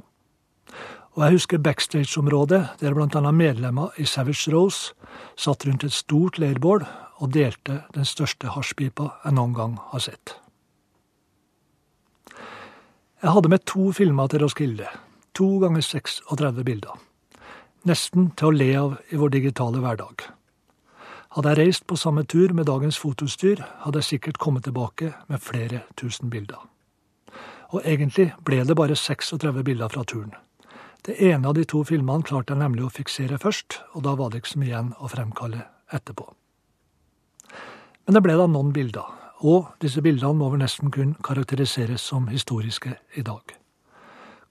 Og 1.12 1.24
jeg 1.26 1.36
husker 1.36 1.60
backstage-området, 1.60 2.62
der 2.80 2.96
annet 2.96 3.34
medlemmer 3.36 3.90
i 3.98 4.06
Savage 4.06 4.52
Rose 4.54 4.94
satt 5.36 5.66
rundt 5.68 5.84
et 5.84 5.92
stort 5.92 6.40
leirbål 6.40 6.86
og 7.20 7.34
delte 7.34 7.82
den 7.94 8.06
største 8.08 8.54
hasjpipa 8.56 9.10
jeg 9.26 9.36
noen 9.36 9.54
gang 9.54 9.78
har 9.92 10.00
sett. 10.00 10.38
Jeg 13.22 13.32
hadde 13.36 13.50
med 13.50 13.66
to 13.68 13.92
filmer 13.92 14.28
til 14.28 14.42
Roskilde. 14.42 14.88
To 15.38 15.60
ganger 15.60 15.82
36 15.82 16.64
bilder. 16.64 16.96
Nesten 17.86 18.32
til 18.38 18.48
å 18.48 18.56
le 18.56 18.70
av 18.80 18.96
i 19.12 19.20
vår 19.20 19.34
digitale 19.36 19.82
hverdag. 19.84 20.24
Hadde 21.36 21.52
jeg 21.52 21.60
reist 21.60 21.86
på 21.88 21.96
samme 22.00 22.24
tur 22.24 22.54
med 22.54 22.68
dagens 22.68 22.98
fotoutstyr, 23.00 23.62
hadde 23.84 24.02
jeg 24.02 24.10
sikkert 24.16 24.40
kommet 24.40 24.64
tilbake 24.64 25.14
med 25.28 25.44
flere 25.44 25.84
tusen 26.00 26.32
bilder. 26.32 26.60
Og 27.72 27.84
egentlig 27.86 28.32
ble 28.44 28.64
det 28.68 28.76
bare 28.76 28.96
36 28.96 29.64
bilder 29.64 29.92
fra 29.92 30.04
turen. 30.04 30.34
Det 31.02 31.16
ene 31.18 31.48
av 31.48 31.56
de 31.58 31.64
to 31.66 31.80
filmene 31.82 32.22
klarte 32.22 32.54
jeg 32.54 32.62
nemlig 32.62 32.84
å 32.86 32.92
fiksere 32.94 33.40
først, 33.42 33.80
og 33.98 34.04
da 34.06 34.14
var 34.20 34.30
det 34.30 34.42
ikke 34.42 34.52
så 34.52 34.60
mye 34.62 34.70
igjen 34.70 34.92
å 35.02 35.10
fremkalle 35.10 35.64
etterpå. 35.90 36.28
Men 38.06 38.18
det 38.18 38.22
ble 38.22 38.36
da 38.38 38.46
noen 38.46 38.70
bilder, 38.76 39.08
og 39.42 39.72
disse 39.82 40.04
bildene 40.06 40.38
må 40.38 40.52
vel 40.54 40.62
nesten 40.62 40.92
kun 40.94 41.16
karakteriseres 41.26 42.04
som 42.06 42.28
historiske 42.30 42.94
i 43.18 43.24
dag. 43.26 43.56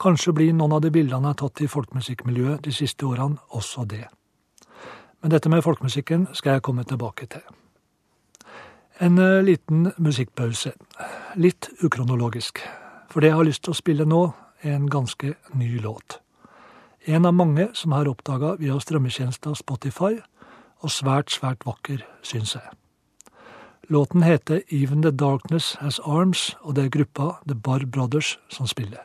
Kanskje 0.00 0.34
blir 0.34 0.54
noen 0.56 0.74
av 0.74 0.82
de 0.82 0.90
bildene 0.90 1.28
jeg 1.28 1.36
har 1.36 1.38
tatt 1.42 1.62
i 1.62 1.68
folkemusikkmiljøet 1.70 2.64
de 2.64 2.72
siste 2.74 3.06
årene, 3.06 3.38
også 3.54 3.84
det. 3.86 4.08
Men 5.20 5.34
dette 5.34 5.52
med 5.52 5.62
folkemusikken 5.62 6.30
skal 6.32 6.56
jeg 6.56 6.64
komme 6.66 6.82
tilbake 6.88 7.28
til. 7.30 7.44
En 9.00 9.18
eh, 9.18 9.42
liten 9.44 9.92
musikkpause. 9.98 10.72
Litt 11.36 11.68
ukronologisk. 11.84 12.58
For 13.12 13.20
det 13.20 13.30
jeg 13.30 13.38
har 13.38 13.46
lyst 13.46 13.62
til 13.64 13.74
å 13.74 13.78
spille 13.78 14.08
nå, 14.08 14.24
er 14.64 14.74
en 14.76 14.90
ganske 14.90 15.34
ny 15.54 15.70
låt. 15.84 16.18
En 17.06 17.26
av 17.26 17.34
mange 17.34 17.68
som 17.74 17.92
har 17.92 18.08
oppdaga 18.08 18.56
via 18.60 18.76
strømmetjenesta 18.80 19.54
Spotify, 19.56 20.18
og 20.80 20.92
svært, 20.92 21.32
svært 21.32 21.64
vakker, 21.64 22.04
syns 22.22 22.54
jeg. 22.54 22.76
Låten 23.90 24.22
heter 24.22 24.62
Even 24.70 25.02
the 25.02 25.10
Darkness 25.10 25.74
Has 25.80 25.98
Arms, 26.04 26.56
og 26.60 26.76
det 26.76 26.84
er 26.84 26.92
gruppa 26.94 27.40
The 27.48 27.54
Bar 27.54 27.86
Brothers 27.86 28.38
som 28.48 28.66
spiller. 28.66 29.02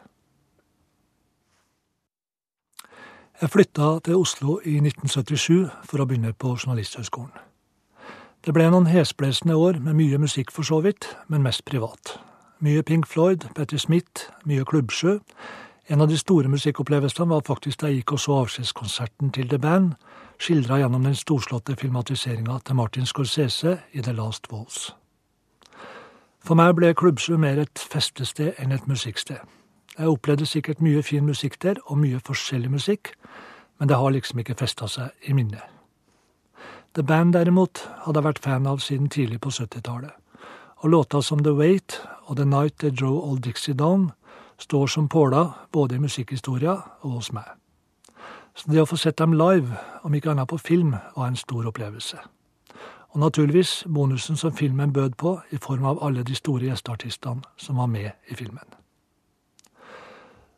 Jeg 3.41 3.49
flytta 3.49 3.99
til 4.03 4.15
Oslo 4.15 4.59
i 4.63 4.77
1977 4.79 5.71
for 5.83 5.99
å 5.99 6.05
begynne 6.07 6.31
på 6.33 6.53
Journalisthøgskolen. 6.55 7.33
Det 8.45 8.53
ble 8.53 8.67
noen 8.69 8.85
hesblesende 8.87 9.57
år 9.57 9.81
med 9.81 9.97
mye 9.97 10.19
musikk 10.21 10.53
for 10.53 10.63
så 10.63 10.79
vidt, 10.85 11.09
men 11.27 11.43
mest 11.43 11.65
privat. 11.65 12.19
Mye 12.63 12.83
Pink 12.85 13.07
Floyd, 13.09 13.47
Petter 13.55 13.81
Smith, 13.81 14.29
mye 14.45 14.63
Klubbsjø. 14.63 15.17
En 15.87 16.01
av 16.01 16.07
de 16.07 16.17
store 16.17 16.49
musikkopplevelsene 16.49 17.29
var 17.29 17.43
faktisk 17.45 17.83
da 17.83 17.91
jeg 17.91 17.99
gikk 17.99 18.15
og 18.15 18.21
så 18.23 18.37
avskjedskonserten 18.41 19.29
til 19.35 19.49
The 19.51 19.59
Band, 19.61 19.91
skildra 20.41 20.79
gjennom 20.81 21.03
den 21.05 21.13
storslåtte 21.15 21.75
filmatiseringa 21.77 22.57
til 22.65 22.79
Martin 22.79 23.05
Scorsese 23.05 23.75
i 23.93 24.01
The 24.01 24.15
Last 24.17 24.49
Walls. 24.51 24.95
For 26.41 26.57
meg 26.57 26.73
ble 26.79 26.89
Klubbsjø 26.97 27.37
mer 27.37 27.61
et 27.61 27.85
festested 27.93 28.57
enn 28.57 28.73
et 28.73 28.89
musikksted. 28.89 29.37
Jeg 29.93 30.09
opplevde 30.09 30.49
sikkert 30.49 30.81
mye 30.81 31.05
fin 31.05 31.25
musikk 31.25 31.61
der, 31.61 31.77
og 31.85 32.01
mye 32.01 32.17
forskjellig 32.17 32.71
musikk, 32.71 33.13
men 33.77 33.89
det 33.89 34.01
har 34.01 34.09
liksom 34.09 34.41
ikke 34.41 34.57
festa 34.57 34.89
seg 34.89 35.13
i 35.29 35.37
minnet. 35.37 35.61
The 36.97 37.03
Band 37.03 37.37
derimot 37.37 37.85
hadde 38.07 38.23
jeg 38.23 38.31
vært 38.31 38.43
fan 38.43 38.65
av 38.65 38.81
siden 38.81 39.09
tidlig 39.09 39.37
på 39.45 39.53
70-tallet, 39.53 40.17
og 40.81 40.89
låta 40.89 41.21
som 41.21 41.45
The 41.45 41.53
Wait 41.53 42.01
og 42.25 42.37
The 42.37 42.45
Night 42.45 42.79
They 42.81 42.89
Drove 42.89 43.21
Old 43.21 43.45
Dixie 43.45 43.77
Down 43.77 44.13
står 44.57 44.87
som 44.87 45.09
påler 45.09 45.51
både 45.71 45.95
i 45.95 45.99
musikkhistoria 45.99 46.77
og 47.01 47.11
hos 47.11 47.31
meg. 47.33 47.47
Så 48.55 48.71
det 48.71 48.81
å 48.81 48.87
få 48.87 48.97
sett 48.97 49.17
dem 49.19 49.33
live, 49.35 49.75
om 50.03 50.13
ikke 50.15 50.31
annet 50.31 50.47
på 50.47 50.57
film, 50.57 50.95
var 51.15 51.27
en 51.27 51.35
stor 51.35 51.67
opplevelse. 51.67 52.17
Og 53.11 53.19
naturligvis 53.19 53.83
bonusen 53.87 54.37
som 54.37 54.55
filmen 54.55 54.93
bød 54.93 55.17
på, 55.19 55.39
i 55.51 55.57
form 55.57 55.85
av 55.85 56.03
alle 56.03 56.23
de 56.23 56.35
store 56.35 56.69
gjesteartistene 56.69 57.43
som 57.57 57.77
var 57.77 57.87
med 57.87 58.11
i 58.31 58.35
filmen. 58.35 58.65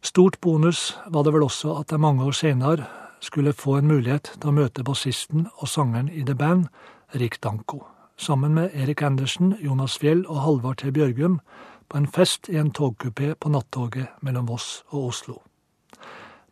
Stort 0.01 0.42
bonus 0.42 0.98
var 1.10 1.24
det 1.24 1.34
vel 1.34 1.44
også 1.44 1.74
at 1.80 1.92
jeg 1.92 2.00
mange 2.00 2.24
år 2.24 2.32
senere 2.32 2.86
skulle 3.20 3.54
få 3.54 3.77
en 3.77 3.88
mulighet 3.88 4.30
til 4.38 4.50
å 4.50 4.56
møte 4.56 4.86
bassisten 4.86 5.48
og 5.58 5.68
sangeren 5.68 6.10
i 6.10 6.24
The 6.24 6.36
Band, 6.36 6.68
Rick 7.16 7.42
Danko, 7.44 7.82
sammen 8.18 8.54
med 8.54 8.70
Erik 8.74 9.01
Andersen, 9.01 9.56
Jonas 9.62 9.98
Fjell 9.98 10.25
og 10.27 10.42
Halvard 10.42 10.77
T. 10.77 10.92
Bjørgum 10.92 11.39
på 11.89 11.98
en 11.98 12.08
fest 12.08 12.50
i 12.50 12.58
en 12.58 12.72
togkupé 12.72 13.34
på 13.34 13.50
nattoget 13.50 14.08
mellom 14.22 14.48
Voss 14.48 14.84
og 14.89 15.12
Oslo. 15.12 15.41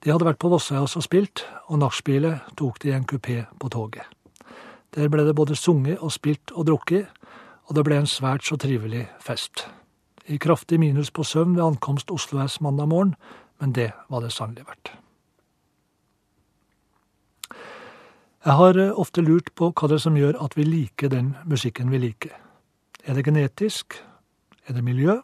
De 0.04 0.12
hadde 0.12 0.25
vært 0.27 0.39
på 0.39 0.50
Vossøyas 0.51 0.96
og 1.00 1.04
spilt, 1.04 1.46
og 1.68 1.80
nachspielet 1.82 2.54
tok 2.58 2.82
de 2.84 2.92
i 2.92 2.96
en 2.96 3.08
kupé 3.10 3.44
på 3.60 3.70
toget. 3.74 4.06
Der 4.96 5.10
ble 5.10 5.25
det 5.25 5.36
både 5.36 5.56
sunget 5.56 6.00
og 6.00 6.13
spilt 6.13 6.54
og 6.54 6.68
drukket, 6.68 7.08
og 7.65 7.75
det 7.75 7.84
ble 7.88 7.98
en 8.00 8.08
svært 8.08 8.46
så 8.46 8.58
trivelig 8.62 9.08
fest. 9.20 9.65
I 10.27 10.38
kraftig 10.38 10.80
minus 10.80 11.12
på 11.12 11.24
søvn 11.24 11.56
ved 11.56 11.65
ankomst 11.65 12.12
Oslo 12.12 12.48
S 12.48 12.62
mandag 12.62 12.88
morgen, 12.88 13.15
men 13.60 13.74
det 13.74 13.92
var 14.10 14.22
det 14.22 14.32
sannelig 14.32 14.68
verdt. 14.68 14.94
Jeg 18.46 18.54
har 18.54 18.77
eh, 18.77 18.94
ofte 18.94 19.22
lurt 19.25 19.50
på 19.58 19.72
hva 19.74 19.88
det 19.89 19.98
er 19.98 20.04
som 20.04 20.18
gjør 20.18 20.38
at 20.46 20.54
vi 20.54 20.63
liker 20.68 21.10
den 21.10 21.34
musikken 21.50 21.89
vi 21.89 21.98
liker. 21.98 22.36
Er 23.06 23.18
det 23.18 23.25
genetisk? 23.25 23.98
Er 24.67 24.74
det 24.74 24.84
miljø? 24.84 25.19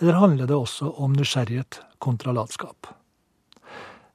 Eller 0.00 0.18
handler 0.18 0.46
det 0.46 0.56
også 0.56 0.90
om 0.98 1.12
nysgjerrighet 1.12 1.80
kontra 1.98 2.32
latskap? 2.32 2.88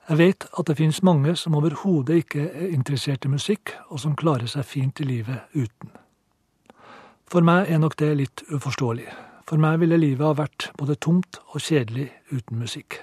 Jeg 0.08 0.18
vet 0.18 0.46
at 0.60 0.68
det 0.70 0.78
finnes 0.80 1.04
mange 1.04 1.36
som 1.36 1.56
overhodet 1.60 2.22
ikke 2.24 2.46
er 2.48 2.70
interessert 2.72 3.26
i 3.28 3.32
musikk, 3.32 3.74
og 3.92 4.00
som 4.00 4.16
klarer 4.16 4.48
seg 4.48 4.64
fint 4.66 5.02
i 5.04 5.08
livet 5.08 5.52
uten. 5.54 5.92
For 7.28 7.44
meg 7.44 7.68
er 7.68 7.82
nok 7.84 7.98
det 8.00 8.14
litt 8.16 8.44
uforståelig. 8.48 9.10
For 9.48 9.60
meg 9.60 9.82
ville 9.82 10.00
livet 10.00 10.24
ha 10.24 10.34
vært 10.36 10.70
både 10.80 10.96
tomt 10.96 11.42
og 11.52 11.60
kjedelig 11.60 12.08
uten 12.32 12.60
musikk. 12.60 13.02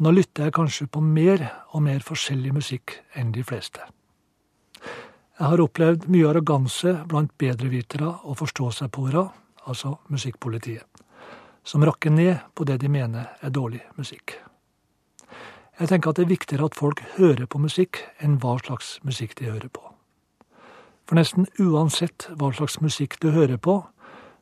Nå 0.00 0.12
lytter 0.16 0.48
jeg 0.48 0.56
kanskje 0.56 0.86
på 0.92 1.00
mer 1.04 1.42
og 1.72 1.82
mer 1.84 2.04
forskjellig 2.04 2.52
musikk 2.56 2.98
enn 3.16 3.32
de 3.32 3.44
fleste. 3.44 3.80
Jeg 5.40 5.48
har 5.48 5.60
opplevd 5.64 6.06
mye 6.12 6.28
arroganse 6.28 6.94
blant 7.08 7.32
bedrevitere 7.40 8.08
og 8.28 8.36
forstå-seg-på-ere, 8.40 9.24
altså 9.66 9.96
musikkpolitiet, 10.08 10.86
som 11.64 11.84
rakker 11.84 12.10
ned 12.10 12.38
på 12.54 12.64
det 12.64 12.80
de 12.80 12.88
mener 12.88 13.32
er 13.40 13.50
dårlig 13.50 13.82
musikk. 13.98 14.38
Jeg 15.80 15.88
tenker 15.88 16.10
at 16.10 16.16
det 16.16 16.26
er 16.26 16.34
viktigere 16.34 16.68
at 16.68 16.76
folk 16.76 17.00
hører 17.16 17.46
på 17.46 17.58
musikk, 17.58 18.02
enn 18.20 18.36
hva 18.40 18.58
slags 18.60 18.98
musikk 19.04 19.38
de 19.38 19.48
hører 19.48 19.68
på. 19.72 19.80
For 21.08 21.16
nesten 21.16 21.48
uansett 21.58 22.28
hva 22.36 22.52
slags 22.52 22.80
musikk 22.84 23.16
du 23.22 23.30
hører 23.32 23.56
på, 23.56 23.80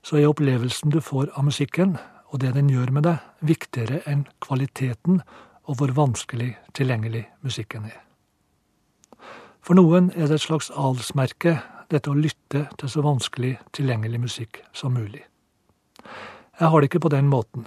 så 0.03 0.19
er 0.19 0.27
opplevelsen 0.29 0.91
du 0.91 1.01
får 1.01 1.31
av 1.39 1.47
musikken, 1.47 1.97
og 2.29 2.43
det 2.43 2.53
den 2.57 2.69
gjør 2.71 2.91
med 2.93 3.07
deg, 3.07 3.23
viktigere 3.41 4.03
enn 4.11 4.27
kvaliteten 4.45 5.23
og 5.69 5.79
hvor 5.79 5.95
vanskelig 5.97 6.57
tilgjengelig 6.77 7.25
musikken 7.45 7.87
er. 7.89 8.03
For 9.63 9.77
noen 9.77 10.11
er 10.17 10.29
det 10.29 10.39
et 10.39 10.47
slags 10.47 10.71
adelsmerke, 10.75 11.59
dette 11.91 12.11
å 12.11 12.17
lytte 12.17 12.67
til 12.79 12.91
så 12.93 13.03
vanskelig 13.05 13.57
tilgjengelig 13.73 14.21
musikk 14.21 14.63
som 14.73 14.95
mulig. 14.95 15.23
Jeg 16.61 16.69
har 16.69 16.81
det 16.81 16.91
ikke 16.91 17.05
på 17.07 17.13
den 17.15 17.29
måten. 17.31 17.67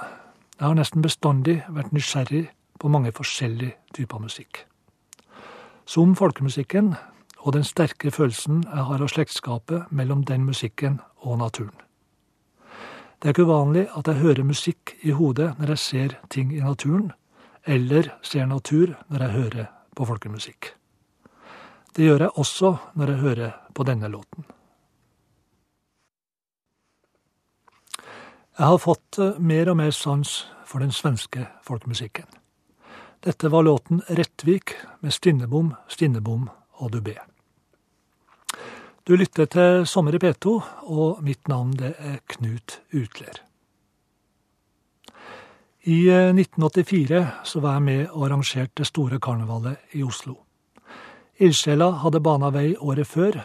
Jeg 0.60 0.68
har 0.68 0.76
nesten 0.78 1.02
bestandig 1.02 1.62
vært 1.70 1.94
nysgjerrig 1.96 2.50
på 2.80 2.90
mange 2.92 3.14
forskjellige 3.16 3.78
typer 3.96 4.20
musikk. 4.20 4.66
Som 5.86 6.16
folkemusikken 6.16 6.94
og 7.42 7.54
den 7.54 7.64
sterke 7.64 8.12
følelsen 8.12 8.64
jeg 8.68 8.84
har 8.90 9.02
av 9.02 9.10
slektskapet 9.10 9.92
mellom 9.92 10.26
den 10.26 10.46
musikken 10.46 11.00
og 11.22 11.40
naturen. 11.42 11.78
Det 13.22 13.30
er 13.30 13.36
ikke 13.36 13.46
uvanlig 13.46 13.88
at 13.98 14.08
jeg 14.08 14.22
hører 14.22 14.44
musikk 14.44 14.96
i 15.02 15.14
hodet 15.14 15.52
når 15.60 15.76
jeg 15.76 15.82
ser 15.86 16.16
ting 16.34 16.54
i 16.54 16.62
naturen, 16.62 17.12
eller 17.66 18.10
ser 18.26 18.46
natur 18.50 18.96
når 19.10 19.26
jeg 19.26 19.36
hører 19.38 19.66
på 19.96 20.06
folkemusikk. 20.10 20.74
Det 21.92 22.08
gjør 22.08 22.26
jeg 22.26 22.40
også 22.40 22.76
når 22.96 23.12
jeg 23.12 23.24
hører 23.26 23.56
på 23.76 23.84
denne 23.84 24.08
låten. 24.08 24.46
Jeg 28.58 28.68
har 28.68 28.78
fått 28.80 29.18
eh, 29.20 29.40
mer 29.40 29.72
og 29.72 29.78
mer 29.80 29.92
sans 29.96 30.32
for 30.68 30.84
den 30.84 30.92
svenske 30.96 31.48
folkemusikken. 31.66 32.28
Dette 33.26 33.52
var 33.52 33.66
låten 33.66 34.02
Rettvik 34.08 34.76
med 35.02 35.14
Stinnebom, 35.14 35.74
Stinnebom 35.88 36.48
og 36.80 36.96
Dubé. 36.96 37.18
Du 39.08 39.16
lytter 39.18 39.50
til 39.50 39.88
Sommer 39.88 40.16
i 40.16 40.22
P2, 40.22 40.54
og 40.94 41.24
mitt 41.26 41.48
navn 41.50 41.74
det 41.78 41.96
er 41.98 42.20
Knut 42.36 42.80
Utler. 42.94 43.42
I 45.90 46.06
1984 46.08 47.18
eh, 47.18 47.34
så 47.44 47.60
var 47.60 47.80
jeg 47.80 47.88
med 47.90 48.08
og 48.12 48.28
arrangerte 48.30 48.84
det 48.84 48.92
store 48.92 49.20
karnevalet 49.20 49.98
i 49.98 50.04
Oslo. 50.06 50.38
Ildsjela 51.42 51.88
hadde 52.04 52.20
bana 52.22 52.52
vei 52.54 52.76
året 52.78 53.08
før, 53.10 53.40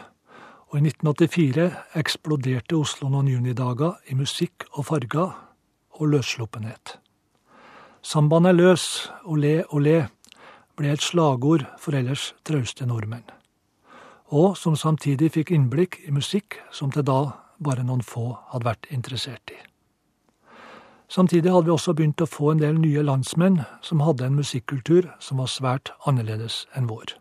og 0.69 0.75
i 0.77 0.83
1984 0.85 1.63
eksploderte 1.97 2.77
Oslo 2.77 3.09
noen 3.09 3.31
junidager 3.31 3.95
i 4.05 4.17
musikk 4.19 4.67
og 4.75 4.85
farger 4.91 5.33
og 5.97 6.11
løssluppenhet. 6.11 6.99
Sambaen 8.05 8.45
er 8.45 8.53
løs, 8.53 9.09
olé, 9.25 9.63
olé, 9.73 10.03
ble 10.77 10.93
et 10.93 11.01
slagord 11.01 11.65
for 11.81 11.97
ellers 11.97 12.35
trauste 12.45 12.85
nordmenn. 12.85 13.25
Og 14.29 14.53
som 14.61 14.77
samtidig 14.77 15.33
fikk 15.33 15.57
innblikk 15.57 15.97
i 16.05 16.13
musikk 16.13 16.61
som 16.69 16.93
til 16.93 17.01
da 17.01 17.19
bare 17.57 17.81
noen 17.81 18.05
få 18.05 18.35
hadde 18.53 18.75
vært 18.75 18.91
interessert 18.93 19.57
i. 19.57 19.57
Samtidig 21.09 21.49
hadde 21.49 21.71
vi 21.71 21.79
også 21.79 21.97
begynt 21.97 22.21
å 22.21 22.29
få 22.29 22.51
en 22.53 22.61
del 22.61 22.77
nye 22.77 23.01
landsmenn 23.01 23.63
som 23.81 24.05
hadde 24.05 24.27
en 24.27 24.37
musikkultur 24.37 25.15
som 25.17 25.41
var 25.41 25.49
svært 25.49 25.97
annerledes 26.05 26.67
enn 26.77 26.91
vår. 26.91 27.17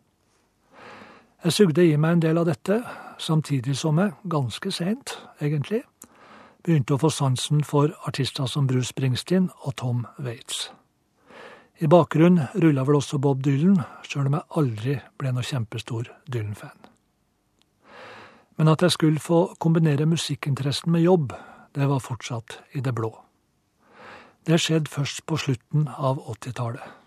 Jeg 1.47 1.53
sugde 1.55 1.85
i 1.87 1.93
meg 1.95 2.17
en 2.17 2.23
del 2.25 2.39
av 2.41 2.49
dette, 2.49 2.81
samtidig 3.23 3.77
som 3.79 4.01
jeg, 4.03 4.17
ganske 4.27 4.71
seint 4.75 5.13
egentlig, 5.39 5.85
begynte 6.67 6.97
å 6.97 6.99
få 6.99 7.11
sansen 7.15 7.61
for 7.63 7.93
artister 8.11 8.49
som 8.51 8.67
Bruce 8.67 8.91
Springsteen 8.91 9.47
og 9.61 9.77
Tom 9.79 10.01
Waits. 10.19 10.73
I 11.79 11.87
bakgrunnen 11.87 12.51
rulla 12.59 12.83
vel 12.89 12.99
også 12.99 13.23
Bob 13.23 13.47
Dylan, 13.47 13.79
sjøl 14.03 14.27
om 14.27 14.41
jeg 14.41 14.59
aldri 14.59 14.99
ble 15.23 15.37
noe 15.37 15.47
kjempestor 15.47 16.11
Dylan-fan. 16.27 16.91
Men 18.59 18.75
at 18.75 18.83
jeg 18.83 18.99
skulle 18.99 19.23
få 19.23 19.45
kombinere 19.63 20.11
musikkinteressen 20.11 20.91
med 20.99 21.07
jobb, 21.07 21.31
det 21.79 21.87
var 21.87 22.03
fortsatt 22.03 22.59
i 22.75 22.83
det 22.83 22.99
blå. 22.99 23.13
Det 24.51 24.59
skjedde 24.59 24.91
først 24.91 25.29
på 25.31 25.39
slutten 25.47 25.87
av 25.95 26.19
80-tallet. 26.27 27.06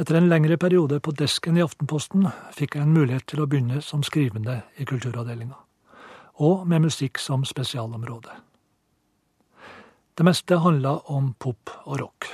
Etter 0.00 0.14
en 0.14 0.28
lengre 0.28 0.56
periode 0.56 0.96
på 1.00 1.12
desken 1.12 1.58
i 1.58 1.60
Aftenposten 1.60 2.22
fikk 2.56 2.78
jeg 2.78 2.86
en 2.86 2.92
mulighet 2.94 3.26
til 3.28 3.42
å 3.42 3.46
begynne 3.50 3.82
som 3.84 4.00
skrivende 4.00 4.54
i 4.80 4.86
kulturavdelinga, 4.88 5.58
og 6.40 6.62
med 6.64 6.86
musikk 6.86 7.18
som 7.20 7.42
spesialområde. 7.44 8.32
Det 10.16 10.24
meste 10.24 10.56
handla 10.64 10.94
om 11.12 11.34
pop 11.36 11.72
og 11.82 12.00
rock. 12.00 12.28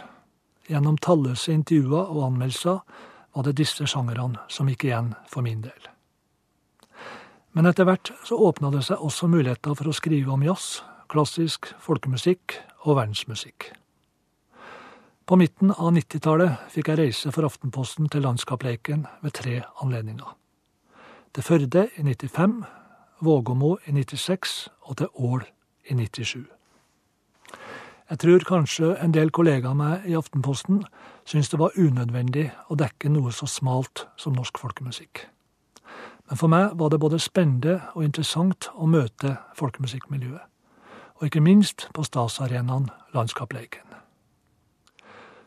Gjennom 0.71 0.99
talløse 1.03 1.51
intervjuer 1.57 2.05
og 2.05 2.21
anmeldelser 2.29 2.79
var 3.35 3.49
det 3.49 3.57
disse 3.59 3.89
sjangerne 3.91 4.45
som 4.47 4.71
gikk 4.71 4.87
igjen 4.87 5.09
for 5.27 5.43
min 5.43 5.65
del. 5.67 5.91
Men 7.51 7.67
etter 7.67 7.89
hvert 7.89 8.13
så 8.29 8.39
åpna 8.47 8.71
det 8.71 8.85
seg 8.87 9.03
også 9.03 9.27
muligheter 9.33 9.75
for 9.75 9.91
å 9.91 9.97
skrive 9.97 10.31
om 10.31 10.47
jazz, 10.47 10.85
klassisk 11.11 11.73
folkemusikk 11.83 12.61
og 12.85 13.01
verdensmusikk. 13.01 13.73
På 15.27 15.37
midten 15.37 15.73
av 15.75 15.89
90-tallet 15.91 16.69
fikk 16.71 16.87
jeg 16.93 16.99
reise 17.01 17.31
for 17.35 17.49
Aftenposten 17.49 18.07
til 18.07 18.23
Landskapleiken 18.23 19.01
ved 19.25 19.33
tre 19.35 19.57
anledninger. 19.83 20.29
Til 21.35 21.43
Førde 21.43 21.89
i 21.99 22.03
95, 22.07 22.61
Vågåmo 23.27 23.73
i 23.91 23.95
96 23.97 24.53
og 24.87 25.01
til 25.01 25.09
Ål 25.19 25.43
i 25.91 25.97
97. 25.99 26.45
Jeg 28.11 28.19
tror 28.23 28.47
kanskje 28.47 28.93
en 29.03 29.15
del 29.17 29.33
kollegaer 29.35 29.73
av 29.73 29.81
meg 29.81 30.07
i 30.07 30.15
Aftenposten 30.15 30.85
syntes 31.27 31.51
det 31.51 31.59
var 31.59 31.75
unødvendig 31.75 32.45
å 32.71 32.79
dekke 32.79 33.11
noe 33.11 33.35
så 33.35 33.51
smalt 33.51 34.05
som 34.15 34.39
norsk 34.39 34.63
folkemusikk. 34.63 35.25
Men 36.31 36.39
for 36.39 36.55
meg 36.55 36.79
var 36.79 36.95
det 36.95 37.03
både 37.03 37.19
spennende 37.19 37.81
og 37.97 38.07
interessant 38.07 38.71
å 38.79 38.87
møte 38.87 39.35
folkemusikkmiljøet. 39.59 40.47
Og 41.19 41.27
ikke 41.27 41.43
minst 41.43 41.89
på 41.97 42.07
statsarenaen 42.07 42.93
Landskapleiken. 43.11 43.86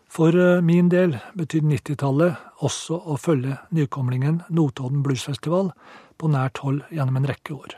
For 0.09 0.33
eh, 0.33 0.61
min 0.65 0.89
del 0.89 1.13
betydde 1.37 1.69
90-tallet 1.69 2.63
også 2.65 2.97
å 2.97 3.17
følge 3.21 3.59
nykomlingen 3.75 4.41
Notodden 4.49 5.03
Bluesfestival 5.05 5.69
på 6.17 6.31
nært 6.33 6.63
hold 6.65 6.81
gjennom 6.89 7.21
en 7.21 7.29
rekke 7.29 7.53
år. 7.53 7.77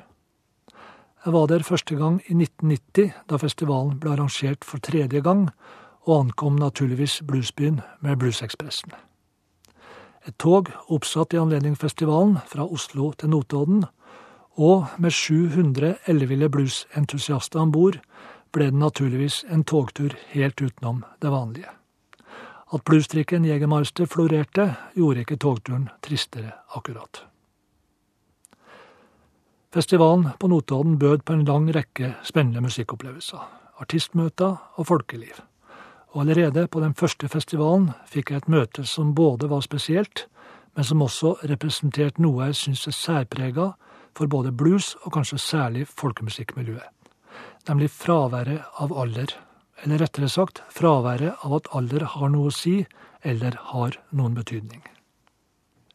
Jeg 1.21 1.35
var 1.35 1.49
der 1.51 1.61
første 1.67 1.95
gang 1.99 2.21
i 2.25 2.33
1990, 2.33 3.11
da 3.29 3.37
festivalen 3.37 3.99
ble 4.01 4.15
arrangert 4.15 4.65
for 4.65 4.81
tredje 4.81 5.21
gang, 5.21 5.49
og 6.07 6.15
ankom 6.15 6.55
naturligvis 6.57 7.19
bluesbyen 7.27 7.81
med 8.01 8.17
Bluesekspressen. 8.23 8.95
Et 10.25 10.33
tog 10.41 10.71
oppsatt 10.89 11.35
i 11.35 11.41
anledning 11.41 11.75
festivalen 11.77 12.39
fra 12.49 12.65
Oslo 12.65 13.11
til 13.13 13.29
Notodden, 13.35 13.83
og 14.57 14.89
med 14.97 15.13
700 15.13 15.93
elleville 16.09 16.49
bluesentusiaster 16.49 17.61
om 17.61 17.75
bord, 17.75 17.99
ble 18.51 18.71
det 18.71 18.81
naturligvis 18.81 19.43
en 19.49 19.63
togtur 19.63 20.17
helt 20.33 20.61
utenom 20.61 21.05
det 21.21 21.29
vanlige. 21.31 21.80
At 22.71 22.83
bluestrikken 22.87 23.45
Jegermeister 23.45 24.05
florerte, 24.07 24.75
gjorde 24.95 25.19
ikke 25.25 25.35
togturen 25.35 25.89
tristere, 26.03 26.53
akkurat. 26.75 27.25
Festivalen 29.73 30.29
på 30.39 30.47
Notodden 30.47 30.99
bød 30.99 31.25
på 31.25 31.33
en 31.33 31.45
lang 31.45 31.69
rekke 31.75 32.15
spennende 32.23 32.61
musikkopplevelser, 32.61 33.43
artistmøter 33.79 34.55
og 34.75 34.87
folkeliv. 34.87 35.43
Og 36.11 36.21
allerede 36.21 36.67
på 36.67 36.79
den 36.79 36.95
første 36.95 37.27
festivalen 37.27 37.91
fikk 38.07 38.31
jeg 38.31 38.37
et 38.37 38.49
møte 38.51 38.85
som 38.85 39.15
både 39.15 39.49
var 39.49 39.63
spesielt, 39.63 40.27
men 40.75 40.83
som 40.83 41.01
også 41.01 41.35
representerte 41.49 42.21
noe 42.23 42.49
jeg 42.49 42.55
syns 42.55 42.87
er 42.87 42.95
særprega 42.95 43.71
for 44.15 44.27
både 44.27 44.51
blues 44.51 44.95
og 45.03 45.13
kanskje 45.15 45.39
særlig 45.39 45.87
folkemusikkmiljøet. 45.87 46.87
Nemlig 47.69 47.91
fraværet 47.91 48.63
av 48.79 48.91
alder. 48.97 49.35
Eller 49.81 50.03
rettere 50.03 50.29
sagt 50.29 50.61
fraværet 50.69 51.41
av 51.45 51.55
at 51.57 51.69
alder 51.75 52.05
har 52.13 52.29
noe 52.29 52.51
å 52.51 52.55
si, 52.55 52.81
eller 53.23 53.57
har 53.71 53.97
noen 54.11 54.35
betydning. 54.37 54.81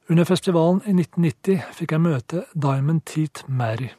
Under 0.08 0.26
festivalen 0.26 0.82
i 0.86 0.94
1990 0.94 1.62
fikk 1.74 1.94
jeg 1.94 2.02
møte 2.02 2.44
Diamond 2.54 3.02
Teeth 3.06 3.46
Mary. 3.48 3.90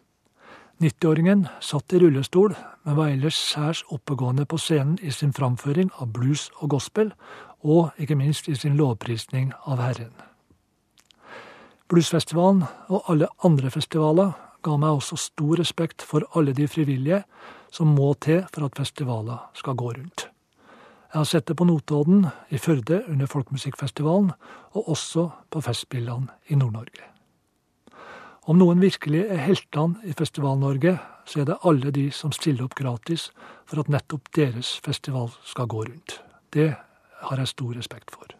90-åringen 0.80 1.48
satt 1.60 1.94
i 1.94 2.00
rullestol, 2.00 2.54
men 2.86 2.96
var 2.96 3.10
ellers 3.10 3.40
særs 3.42 3.82
oppegående 3.92 4.46
på 4.46 4.60
scenen 4.62 5.00
i 5.02 5.12
sin 5.12 5.34
framføring 5.34 5.90
av 5.98 6.12
blues 6.14 6.48
og 6.62 6.70
gospel, 6.76 7.12
og 7.66 7.98
ikke 7.98 8.16
minst 8.16 8.48
i 8.48 8.56
sin 8.56 8.78
lovprisning 8.78 9.52
av 9.66 9.82
Herren. 9.82 10.14
Bluesfestivalen 11.90 12.66
og 12.92 13.10
alle 13.12 13.28
andre 13.48 13.72
festivaler 13.74 14.36
ga 14.64 14.78
meg 14.78 15.00
også 15.00 15.18
stor 15.20 15.58
respekt 15.60 16.04
for 16.06 16.28
alle 16.36 16.54
de 16.54 16.68
frivillige 16.68 17.24
som 17.72 17.94
må 17.96 18.14
til 18.24 18.44
for 18.54 18.68
at 18.68 18.78
festivaler 18.78 19.46
skal 19.58 19.78
gå 19.78 19.92
rundt. 19.98 20.28
Jeg 21.08 21.20
har 21.20 21.28
sett 21.30 21.48
det 21.48 21.56
på 21.58 21.66
Notodden, 21.66 22.28
i 22.52 22.60
Førde 22.60 23.04
under 23.08 23.30
Folkemusikkfestivalen, 23.32 24.34
og 24.76 24.90
også 24.92 25.30
på 25.50 25.62
Festspillene 25.64 26.28
i 26.52 26.56
Nord-Norge. 26.60 27.06
Om 28.48 28.60
noen 28.60 28.80
virkelig 28.80 29.26
er 29.28 29.44
heltene 29.44 30.04
i 30.08 30.14
Festival-Norge, 30.16 30.98
så 31.28 31.42
er 31.42 31.48
det 31.50 31.60
alle 31.68 31.92
de 31.92 32.06
som 32.16 32.32
stiller 32.32 32.68
opp 32.68 32.76
gratis 32.80 33.30
for 33.68 33.82
at 33.82 33.90
nettopp 33.92 34.30
deres 34.36 34.78
festival 34.84 35.32
skal 35.44 35.68
gå 35.68 35.84
rundt. 35.90 36.20
Det 36.56 36.70
har 37.28 37.42
jeg 37.42 37.52
stor 37.52 37.74
respekt 37.76 38.14
for. 38.14 38.38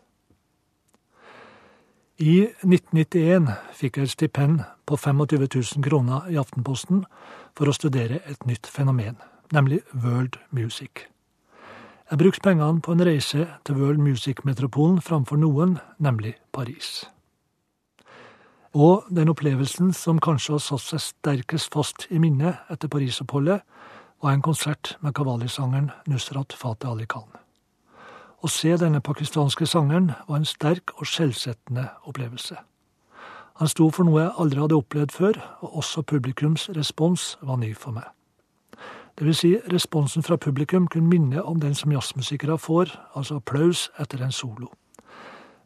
I 2.18 2.48
1991 2.66 3.52
fikk 3.78 4.00
jeg 4.00 4.08
et 4.08 4.10
stipend 4.10 4.62
på 4.90 4.98
25 4.98 5.28
000 5.54 5.84
kroner 5.86 6.26
i 6.34 6.40
Aftenposten 6.42 7.04
for 7.54 7.70
å 7.70 7.76
studere 7.78 8.24
et 8.26 8.42
nytt 8.50 8.66
fenomen, 8.66 9.20
nemlig 9.54 9.84
world 9.94 10.40
music. 10.50 11.06
Jeg 12.10 12.18
brukte 12.18 12.42
pengene 12.42 12.82
på 12.82 12.96
en 12.96 13.06
reise 13.06 13.46
til 13.70 13.78
World 13.78 14.02
Music-metropolen 14.02 14.98
framfor 14.98 15.38
noen, 15.38 15.78
nemlig 16.02 16.34
Paris. 16.50 17.06
Og 18.74 19.06
den 19.14 19.30
opplevelsen 19.30 19.94
som 19.94 20.18
kanskje 20.18 20.58
har 20.58 20.66
satt 20.66 20.88
seg 20.90 21.06
sterkest 21.06 21.70
fast 21.70 22.10
i 22.10 22.18
minnet 22.18 22.66
etter 22.74 22.90
Paris-oppholdet, 22.90 23.62
var 24.26 24.34
en 24.34 24.42
konsert 24.42 24.96
med 25.06 25.14
kavali-sangeren 25.14 25.92
Nusrat 26.10 26.58
Fateh 26.58 26.90
Ali 26.90 27.06
Khan. 27.06 27.30
Å 28.38 28.48
se 28.54 28.76
denne 28.78 29.02
pakistanske 29.02 29.66
sangeren 29.66 30.12
var 30.28 30.38
en 30.38 30.46
sterk 30.46 30.94
og 31.00 31.08
skjellsettende 31.10 31.88
opplevelse. 32.06 32.58
Han 33.58 33.72
sto 33.72 33.88
for 33.90 34.06
noe 34.06 34.22
jeg 34.22 34.36
aldri 34.38 34.62
hadde 34.62 34.78
opplevd 34.78 35.14
før, 35.16 35.40
og 35.66 35.80
også 35.82 36.04
publikums 36.06 36.68
respons 36.78 37.32
var 37.42 37.58
ny 37.58 37.72
for 37.74 37.98
meg. 37.98 38.06
Det 39.18 39.26
vil 39.26 39.36
si, 39.36 39.56
responsen 39.74 40.22
fra 40.22 40.38
publikum 40.38 40.86
kunne 40.88 41.10
minne 41.10 41.42
om 41.42 41.58
den 41.60 41.74
som 41.76 41.92
jazzmusikere 41.92 42.60
får, 42.62 42.94
altså 43.18 43.40
applaus 43.42 43.88
etter 43.98 44.22
en 44.22 44.32
solo. 44.32 44.70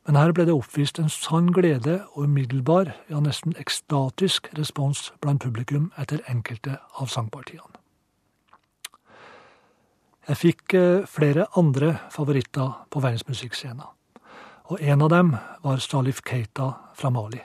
Men 0.07 0.15
her 0.15 0.31
ble 0.31 0.47
det 0.47 0.55
oppvist 0.55 1.03
en 1.03 1.11
sann 1.11 1.51
glede 1.51 1.99
og 2.13 2.23
umiddelbar, 2.23 2.95
ja 3.11 3.19
nesten 3.19 3.53
ekstatisk 3.59 4.47
respons 4.57 5.11
blant 5.19 5.43
publikum 5.43 5.91
etter 5.99 6.23
enkelte 6.31 6.79
av 6.95 7.11
sangpartiene. 7.11 7.80
Jeg 10.31 10.37
fikk 10.39 10.73
eh, 10.79 11.07
flere 11.11 11.43
andre 11.59 11.97
favoritter 12.07 12.85
på 12.87 13.01
verdensmusikkscenen, 13.03 13.83
og 14.71 14.79
en 14.79 15.01
av 15.03 15.09
dem 15.11 15.33
var 15.59 15.81
Salif 15.83 16.21
Keita 16.23 16.69
fra 16.95 17.11
Mali. 17.11 17.41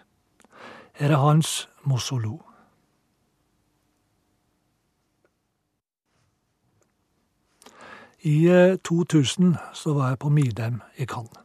Her 0.94 1.16
er 1.16 1.18
hans 1.18 1.66
Mosolo. 1.82 2.36
I 8.22 8.46
2000 8.86 9.50
eh, 9.50 9.68
så 9.74 9.98
var 9.98 10.14
jeg 10.14 10.22
på 10.22 10.30
Midem 10.30 10.80
i 10.94 11.10
Cannes. 11.10 11.42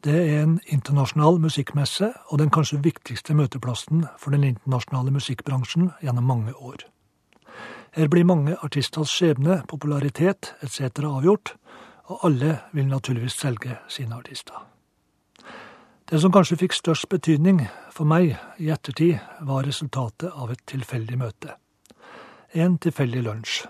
Det 0.00 0.16
er 0.16 0.46
en 0.46 0.60
internasjonal 0.64 1.42
musikkmesse 1.44 2.14
og 2.30 2.38
den 2.40 2.48
kanskje 2.48 2.80
viktigste 2.80 3.36
møteplassen 3.36 4.06
for 4.16 4.32
den 4.32 4.48
internasjonale 4.48 5.12
musikkbransjen 5.12 5.90
gjennom 6.00 6.24
mange 6.24 6.56
år. 6.56 6.88
Her 7.92 8.08
blir 8.08 8.24
mange 8.24 8.56
artisters 8.62 9.10
skjebne, 9.10 9.62
popularitet 9.68 10.54
etc. 10.62 11.04
avgjort, 11.04 11.54
og 12.08 12.24
alle 12.24 12.58
vil 12.72 12.86
naturligvis 12.88 13.38
selge 13.40 13.78
sine 13.88 14.16
artister. 14.16 14.66
Det 16.08 16.20
som 16.20 16.32
kanskje 16.32 16.56
fikk 16.56 16.72
størst 16.72 17.08
betydning 17.08 17.66
for 17.92 18.08
meg 18.08 18.36
i 18.58 18.70
ettertid, 18.72 19.18
var 19.40 19.66
resultatet 19.68 20.32
av 20.32 20.52
et 20.52 20.62
tilfeldig 20.66 21.18
møte. 21.20 21.58
En 22.54 22.78
tilfeldig 22.80 23.26
lunsj 23.26 23.66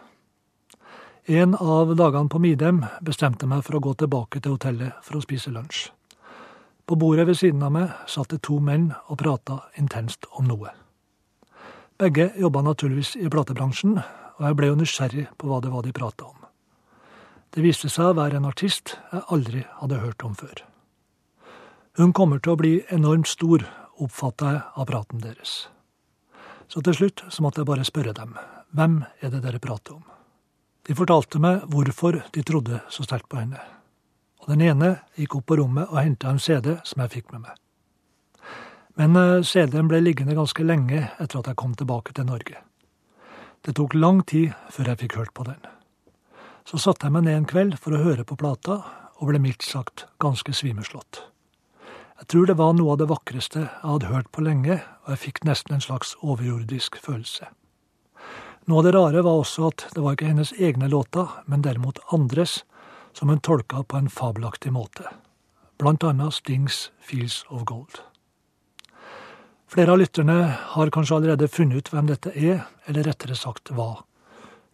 en 1.28 1.54
av 1.54 1.90
dagene 1.96 2.28
på 2.33 2.38
Midem 2.40 2.78
bestemte 3.04 3.44
meg 3.46 3.61
for 3.66 3.76
å 3.76 3.83
gå 3.85 3.90
tilbake 4.00 4.40
til 4.40 4.54
hotellet 4.54 4.96
for 5.04 5.18
å 5.18 5.20
spise 5.20 5.52
lunsj. 5.52 5.90
På 6.88 6.96
bordet 6.96 7.26
ved 7.28 7.37
siden 7.37 7.66
av 7.66 7.74
meg 7.74 7.90
satt 8.09 8.33
det 8.33 8.40
to 8.48 8.57
menn 8.64 8.94
og 9.12 9.18
prata 9.20 9.59
intenst 9.76 10.24
om 10.40 10.48
noe. 10.48 10.72
Begge 11.98 12.30
jobba 12.38 12.62
naturligvis 12.62 13.16
i 13.18 13.26
platebransjen, 13.26 13.96
og 14.38 14.44
jeg 14.46 14.56
ble 14.58 14.68
jo 14.68 14.76
nysgjerrig 14.78 15.24
på 15.34 15.48
hva 15.50 15.56
det 15.64 15.72
var 15.72 15.82
de 15.82 15.90
prata 15.96 16.28
om. 16.28 16.37
Det 17.50 17.64
viste 17.64 17.90
seg 17.90 18.12
å 18.12 18.18
være 18.20 18.38
en 18.38 18.46
artist 18.46 18.92
jeg 19.11 19.24
aldri 19.34 19.64
hadde 19.80 19.98
hørt 20.04 20.22
om 20.22 20.37
før. 20.38 20.62
Hun 21.98 22.14
kommer 22.14 22.38
til 22.38 22.54
å 22.54 22.61
bli 22.61 22.72
enormt 22.94 23.26
stor, 23.26 23.66
oppfatta 23.98 24.52
jeg 24.52 24.62
av 24.78 24.87
praten 24.87 25.24
deres. 25.24 25.56
Så 26.70 26.84
til 26.87 26.94
slutt 26.94 27.24
så 27.34 27.42
måtte 27.42 27.64
jeg 27.64 27.72
bare 27.72 27.88
spørre 27.88 28.14
dem, 28.14 28.37
hvem 28.70 29.00
er 29.18 29.34
det 29.34 29.42
dere 29.42 29.58
prater 29.58 29.98
om? 29.98 30.04
De 30.87 30.94
fortalte 30.94 31.42
meg 31.42 31.66
hvorfor 31.66 32.22
de 32.30 32.44
trodde 32.46 32.78
så 32.94 33.02
sterkt 33.02 33.26
på 33.32 33.42
henne. 33.42 33.58
Og 34.44 34.52
den 34.54 34.62
ene 34.62 35.00
gikk 35.18 35.40
opp 35.40 35.50
på 35.50 35.58
rommet 35.58 35.90
og 35.90 35.98
henta 35.98 36.30
en 36.30 36.38
CD 36.38 36.76
som 36.87 37.02
jeg 37.02 37.18
fikk 37.18 37.34
med 37.34 37.48
meg. 37.48 37.58
Men 38.98 39.16
eh, 39.16 39.42
CD-en 39.46 39.88
ble 39.90 40.00
liggende 40.02 40.34
ganske 40.34 40.64
lenge 40.66 41.04
etter 41.22 41.38
at 41.38 41.50
jeg 41.52 41.58
kom 41.61 41.74
tilbake 41.78 42.14
til 42.16 42.26
Norge. 42.26 42.62
Det 43.62 43.76
tok 43.78 43.94
lang 43.94 44.24
tid 44.26 44.54
før 44.74 44.90
jeg 44.90 45.02
fikk 45.04 45.18
hørt 45.20 45.34
på 45.34 45.46
den. 45.46 45.61
Så 46.66 46.80
satte 46.82 47.06
jeg 47.06 47.14
meg 47.14 47.26
ned 47.26 47.37
en 47.38 47.48
kveld 47.48 47.78
for 47.78 47.94
å 47.94 48.02
høre 48.02 48.26
på 48.26 48.37
plata, 48.38 48.82
og 49.18 49.30
ble 49.30 49.40
mildt 49.42 49.64
sagt 49.66 50.06
ganske 50.22 50.52
svimeslått. 50.54 51.22
Jeg 52.18 52.26
tror 52.32 52.50
det 52.50 52.58
var 52.58 52.74
noe 52.74 52.94
av 52.94 52.98
det 53.00 53.08
vakreste 53.11 53.62
jeg 53.62 53.87
hadde 53.87 54.11
hørt 54.11 54.30
på 54.34 54.42
lenge, 54.42 54.80
og 55.06 55.14
jeg 55.14 55.22
fikk 55.28 55.40
nesten 55.46 55.76
en 55.76 55.84
slags 55.84 56.16
overjordisk 56.18 56.98
følelse. 57.02 57.46
Noe 58.66 58.82
av 58.82 58.88
det 58.88 58.94
rare 58.98 59.22
var 59.24 59.38
også 59.40 59.70
at 59.70 59.87
det 59.94 60.02
var 60.02 60.18
ikke 60.18 60.32
hennes 60.32 60.52
egne 60.58 60.90
låter, 60.90 61.30
men 61.46 61.62
derimot 61.62 62.02
andres, 62.12 62.64
som 63.14 63.30
hun 63.30 63.40
tolka 63.40 63.84
på 63.87 63.96
en 63.96 64.11
fabelaktig 64.11 64.74
måte. 64.74 65.06
Blant 65.78 66.04
annet 66.04 66.34
Stings 66.34 66.88
Fields 66.98 67.44
of 67.48 67.64
Gold. 67.64 68.02
Flere 69.68 69.92
av 69.92 69.98
lytterne 70.00 70.35
har 70.72 70.90
kanskje 70.90 71.16
allerede 71.18 71.48
funnet 71.52 71.83
ut 71.83 71.90
hvem 71.92 72.07
dette 72.09 72.31
er, 72.33 72.62
eller 72.88 73.04
rettere 73.04 73.35
sagt 73.37 73.68
hva. 73.76 73.98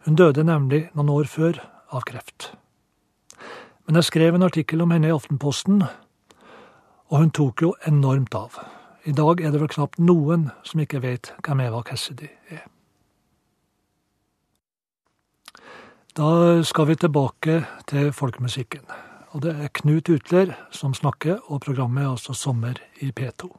Hun 0.07 0.15
døde 0.15 0.45
nemlig 0.47 0.85
noen 0.95 1.11
år 1.11 1.27
før 1.27 1.59
av 1.91 2.05
kreft. 2.07 2.53
Men 3.85 3.99
jeg 3.99 4.07
skrev 4.07 4.37
en 4.37 4.45
artikkel 4.47 4.85
om 4.85 4.93
henne 4.95 5.09
i 5.09 5.15
Aftenposten, 5.15 5.83
og 7.11 7.17
hun 7.19 7.33
tok 7.35 7.65
jo 7.65 7.73
enormt 7.85 8.37
av. 8.39 8.55
I 9.03 9.11
dag 9.11 9.43
er 9.43 9.51
det 9.51 9.59
vel 9.65 9.73
knapt 9.75 9.99
noen 9.99 10.47
som 10.63 10.79
ikke 10.81 11.03
vet 11.03 11.33
hvem 11.43 11.65
Eva 11.67 11.83
Cassidy 11.85 12.31
er. 12.55 12.63
Da 16.15 16.63
skal 16.63 16.87
vi 16.87 16.95
tilbake 16.95 17.59
til 17.91 18.13
folkemusikken. 18.15 18.87
Og 19.35 19.43
det 19.43 19.57
er 19.59 19.75
Knut 19.75 20.07
Utler 20.07 20.55
som 20.71 20.95
snakker, 20.95 21.43
og 21.51 21.65
programmet 21.67 22.05
er 22.05 22.13
altså 22.15 22.31
Sommer 22.31 22.79
i 23.03 23.11
P2. 23.11 23.51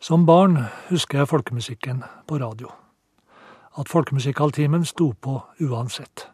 Som 0.00 0.22
barn 0.24 0.54
husker 0.88 1.18
jeg 1.20 1.28
folkemusikken 1.28 1.98
på 2.24 2.38
radio. 2.40 2.70
At 3.76 3.90
folkemusikaltimen 3.92 4.86
sto 4.88 5.10
på 5.12 5.34
uansett. 5.60 6.24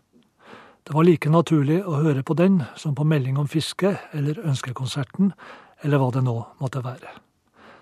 Det 0.86 0.94
var 0.94 1.02
like 1.02 1.32
naturlig 1.34 1.80
å 1.82 1.96
høre 2.04 2.22
på 2.22 2.36
den 2.38 2.60
som 2.78 2.94
på 2.94 3.02
melding 3.02 3.40
om 3.42 3.50
fiske 3.50 3.96
eller 4.14 4.38
Ønskekonserten, 4.38 5.32
eller 5.82 5.98
hva 5.98 6.12
det 6.14 6.22
nå 6.22 6.36
måtte 6.62 6.84
være. 6.86 7.10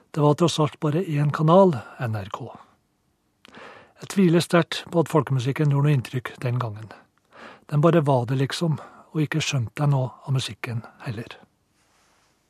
Det 0.09 0.25
var 0.25 0.41
tross 0.41 0.57
alt 0.65 0.81
bare 0.81 1.05
én 1.05 1.29
kanal, 1.29 1.77
NRK. 2.01 2.41
Jeg 4.01 4.13
tviler 4.17 4.41
sterkt 4.41 4.87
på 4.89 5.05
at 5.05 5.13
folkemusikken 5.13 5.69
gjorde 5.69 5.91
noe 5.91 5.99
inntrykk 5.99 6.39
den 6.41 6.65
gangen. 6.65 6.89
Den 7.69 7.85
bare 7.85 8.01
var 8.01 8.25
det, 8.25 8.41
liksom, 8.41 8.81
og 9.13 9.21
ikke 9.21 9.45
skjønte 9.45 9.85
jeg 9.85 9.93
noe 9.93 10.15
av 10.25 10.33
musikken 10.33 10.81
heller. 11.05 11.44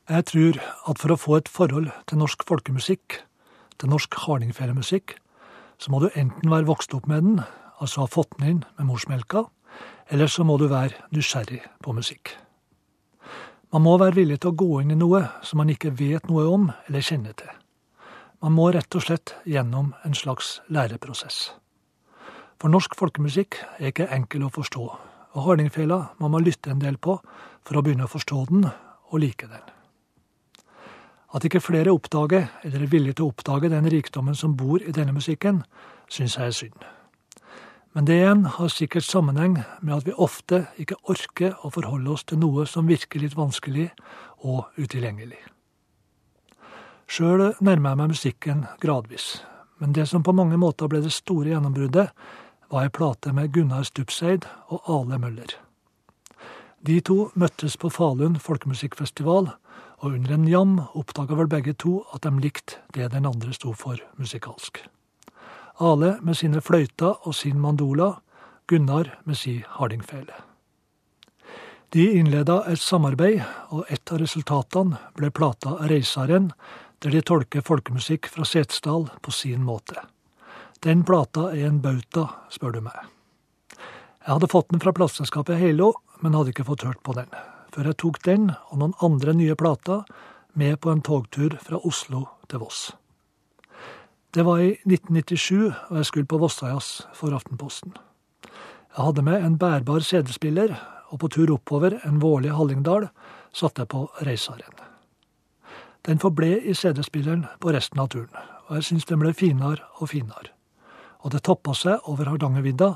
Jeg 0.05 0.25
tror 0.29 0.57
at 0.61 0.99
for 1.01 1.15
å 1.15 1.17
få 1.17 1.37
et 1.39 1.49
forhold 1.49 1.87
til 2.05 2.19
norsk 2.21 2.43
folkemusikk, 2.45 3.23
til 3.81 3.89
norsk 3.89 4.19
hardingfelemusikk, 4.27 5.15
så 5.81 5.93
må 5.93 6.03
du 6.03 6.11
enten 6.13 6.51
være 6.53 6.69
vokst 6.69 6.93
opp 6.93 7.07
med 7.09 7.23
den, 7.25 7.39
altså 7.81 8.03
ha 8.03 8.11
fått 8.13 8.35
den 8.37 8.51
inn 8.51 8.59
med 8.77 8.91
morsmelka, 8.91 9.47
eller 10.13 10.29
så 10.29 10.45
må 10.45 10.59
du 10.61 10.67
være 10.69 11.07
nysgjerrig 11.09 11.63
på 11.81 11.95
musikk. 11.97 12.35
Man 13.73 13.87
må 13.87 13.95
være 13.97 14.19
villig 14.19 14.43
til 14.43 14.53
å 14.53 14.59
gå 14.61 14.69
inn 14.83 14.93
i 14.93 14.99
noe 15.01 15.23
som 15.43 15.63
man 15.63 15.73
ikke 15.73 15.95
vet 15.97 16.29
noe 16.29 16.45
om 16.53 16.69
eller 16.85 17.07
kjenner 17.07 17.33
til. 17.41 17.55
Man 18.45 18.53
må 18.53 18.69
rett 18.77 18.95
og 18.95 19.07
slett 19.07 19.33
gjennom 19.49 19.95
en 20.05 20.15
slags 20.15 20.59
læreprosess. 20.69 21.55
For 22.61 22.69
norsk 22.69 22.93
folkemusikk 23.01 23.57
er 23.79 23.89
ikke 23.89 24.11
enkel 24.13 24.45
å 24.45 24.53
forstå, 24.53 24.85
og 25.33 25.49
hardingfela 25.49 26.03
må 26.21 26.29
man 26.29 26.45
lytte 26.45 26.77
en 26.77 26.85
del 26.85 27.01
på 27.01 27.17
for 27.65 27.81
å 27.81 27.83
begynne 27.83 28.05
å 28.05 28.13
forstå 28.13 28.45
den 28.53 28.69
og 28.69 29.25
like 29.25 29.49
den. 29.49 29.74
At 31.35 31.45
ikke 31.45 31.61
flere 31.61 31.91
oppdager, 31.91 32.47
eller 32.63 32.83
er 32.85 32.91
villige 32.91 33.19
til 33.19 33.27
å 33.27 33.33
oppdage 33.33 33.71
den 33.73 33.89
rikdommen 33.91 34.37
som 34.39 34.55
bor 34.57 34.83
i 34.83 34.95
denne 34.95 35.17
musikken, 35.17 35.65
syns 36.09 36.37
jeg 36.39 36.47
er 36.47 36.55
synd. 36.55 36.85
Men 37.95 38.07
det 38.07 38.19
igjen 38.19 38.45
har 38.57 38.71
sikkert 38.71 39.07
sammenheng 39.07 39.57
med 39.81 39.95
at 39.97 40.07
vi 40.07 40.15
ofte 40.19 40.65
ikke 40.83 40.99
orker 41.11 41.59
å 41.63 41.71
forholde 41.75 42.11
oss 42.11 42.25
til 42.27 42.41
noe 42.43 42.67
som 42.67 42.91
virker 42.91 43.23
litt 43.23 43.37
vanskelig 43.39 43.89
og 44.43 44.71
utilgjengelig. 44.79 45.39
Sjøl 47.07 47.53
nærmer 47.61 47.93
jeg 47.93 48.01
meg 48.01 48.15
musikken 48.15 48.65
gradvis, 48.83 49.45
men 49.79 49.95
det 49.95 50.09
som 50.11 50.25
på 50.27 50.35
mange 50.35 50.59
måter 50.59 50.91
ble 50.91 51.03
det 51.05 51.13
store 51.15 51.53
gjennombruddet, 51.53 52.11
var 52.71 52.87
ei 52.87 52.91
plate 52.91 53.35
med 53.35 53.53
Gunnar 53.55 53.85
Stupseid 53.87 54.47
og 54.75 54.89
Ale 54.91 55.19
Møller. 55.23 55.59
De 56.85 56.99
to 57.01 57.31
møttes 57.39 57.77
på 57.81 57.91
Falun 57.93 58.41
folkemusikkfestival 58.43 59.53
og 60.05 60.13
under 60.13 60.35
en 60.37 60.49
jam 60.49 60.73
oppdaga 60.93 61.37
vel 61.39 61.49
begge 61.49 61.73
to 61.81 62.03
at 62.13 62.27
de 62.27 62.33
likte 62.37 62.83
det 62.93 63.09
den 63.15 63.25
andre 63.25 63.55
sto 63.57 63.73
for 63.73 63.97
musikalsk. 64.21 64.83
Ale 65.81 66.19
med 66.21 66.37
sine 66.37 66.61
fløyter 66.61 67.25
og 67.27 67.35
sin 67.35 67.61
mandola, 67.61 68.19
Gunnar 68.69 69.19
med 69.25 69.37
si 69.37 69.59
hardingfele. 69.69 70.37
De 71.93 72.05
innleda 72.19 72.63
et 72.69 72.81
samarbeid, 72.81 73.43
og 73.71 73.85
et 73.93 74.13
av 74.13 74.21
resultatene 74.23 75.01
ble 75.17 75.31
plata 75.31 75.77
Reisaren, 75.89 76.51
der 77.05 77.13
de 77.13 77.21
tolker 77.21 77.65
folkemusikk 77.65 78.31
fra 78.33 78.45
Setesdal 78.49 79.11
på 79.21 79.33
sin 79.33 79.65
måte. 79.65 80.01
Den 80.85 81.05
plata 81.05 81.51
er 81.53 81.69
en 81.69 81.81
bauta, 81.85 82.29
spør 82.51 82.77
du 82.77 82.81
meg. 82.89 82.97
Jeg 84.25 84.33
hadde 84.33 84.53
fått 84.53 84.73
den 84.73 84.81
fra 84.81 84.97
plateselskapet 84.97 85.61
Heilo, 85.61 85.93
men 86.21 86.37
hadde 86.37 86.57
ikke 86.57 86.69
fått 86.73 86.89
hørt 86.89 87.05
på 87.05 87.17
den 87.21 87.29
før 87.75 87.91
jeg 87.91 87.99
tok 87.99 88.21
den 88.23 88.51
og 88.55 88.79
noen 88.79 88.95
andre 89.03 89.35
nye 89.35 89.57
plater 89.59 90.05
med 90.55 90.79
på 90.83 90.93
en 90.93 91.03
togtur 91.03 91.57
fra 91.63 91.81
Oslo 91.83 92.29
til 92.47 92.63
Voss. 92.63 92.93
Det 94.35 94.45
var 94.47 94.63
i 94.63 94.73
1997, 94.87 95.75
og 95.91 95.97
jeg 95.99 96.07
skulle 96.07 96.31
på 96.31 96.39
Vossajazz 96.43 97.05
for 97.15 97.35
Aftenposten. 97.35 97.95
Jeg 98.95 99.03
hadde 99.03 99.23
med 99.27 99.43
en 99.47 99.59
bærbar 99.59 100.03
CD-spiller, 100.07 100.75
og 101.11 101.21
på 101.23 101.31
tur 101.31 101.53
oppover 101.55 101.99
en 102.07 102.19
vårlig 102.23 102.55
Hallingdal 102.55 103.09
satte 103.55 103.83
jeg 103.83 103.91
på 103.95 104.09
Reisaren. 104.27 104.83
Den 106.07 106.19
forble 106.19 106.59
i 106.63 106.75
CD-spilleren 106.75 107.47
på 107.63 107.75
resten 107.75 108.03
av 108.03 108.11
turen, 108.11 108.35
og 108.67 108.79
jeg 108.79 108.89
syns 108.91 109.07
den 109.11 109.23
ble 109.23 109.33
finere 109.35 109.87
og 110.01 110.11
finere. 110.11 110.51
Og 111.23 111.33
det 111.33 111.45
toppa 111.47 111.73
seg 111.79 112.11
over 112.11 112.29
Hardangervidda, 112.29 112.91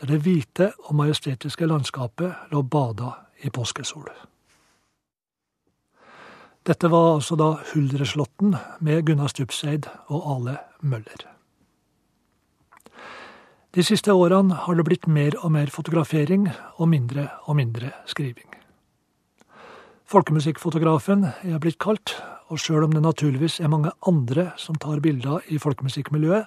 der 0.00 0.10
det 0.10 0.22
hvite 0.24 0.70
og 0.86 0.94
majestetiske 1.02 1.66
landskapet 1.68 2.54
lå 2.54 2.62
bada 2.62 3.23
i 3.44 3.52
påskesol. 3.52 4.08
Dette 6.64 6.88
var 6.88 7.18
altså 7.18 7.36
da 7.36 7.50
Huldreslåtten 7.74 8.54
med 8.80 9.04
Gunnar 9.04 9.28
Stupseid 9.28 9.84
og 10.08 10.28
Ale 10.34 10.56
Møller. 10.80 11.26
De 13.74 13.82
siste 13.84 14.14
årene 14.14 14.56
har 14.64 14.78
det 14.78 14.86
blitt 14.86 15.08
mer 15.10 15.36
og 15.42 15.52
mer 15.52 15.68
fotografering 15.74 16.46
og 16.78 16.88
mindre 16.88 17.26
og 17.44 17.58
mindre 17.58 17.90
skriving. 18.08 18.48
Folkemusikkfotografen 20.08 21.26
er 21.42 21.60
blitt 21.60 21.80
kalt, 21.82 22.14
og 22.48 22.60
sjøl 22.60 22.86
om 22.86 22.92
det 22.94 23.02
naturligvis 23.02 23.58
er 23.60 23.72
mange 23.72 23.92
andre 24.06 24.50
som 24.60 24.78
tar 24.78 25.02
bilder 25.04 25.44
i 25.48 25.58
folkemusikkmiljøet, 25.58 26.46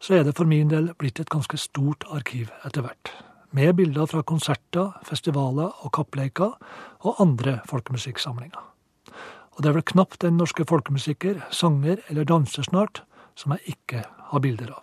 så 0.00 0.18
er 0.18 0.26
det 0.26 0.36
for 0.38 0.48
min 0.48 0.70
del 0.70 0.90
blitt 0.98 1.20
et 1.20 1.30
ganske 1.30 1.58
stort 1.60 2.06
arkiv 2.10 2.50
etter 2.64 2.86
hvert 2.86 3.14
med 3.56 3.76
bilder 3.78 4.08
fra 4.10 4.22
konserter, 4.26 4.92
festivaler 5.06 5.72
og 5.84 5.92
kappleiker 5.96 6.56
og 7.06 7.20
andre 7.22 7.60
folkemusikksamlinger. 7.70 8.60
Og 9.56 9.62
det 9.64 9.70
er 9.70 9.76
vel 9.78 9.86
knapt 9.88 10.24
en 10.28 10.36
norske 10.36 10.66
folkemusiker, 10.68 11.40
sanger 11.50 12.02
eller 12.10 12.28
danser 12.28 12.66
snart 12.68 13.00
som 13.36 13.54
jeg 13.56 13.76
ikke 13.76 14.02
har 14.30 14.42
bilder 14.44 14.74
av. 14.76 14.82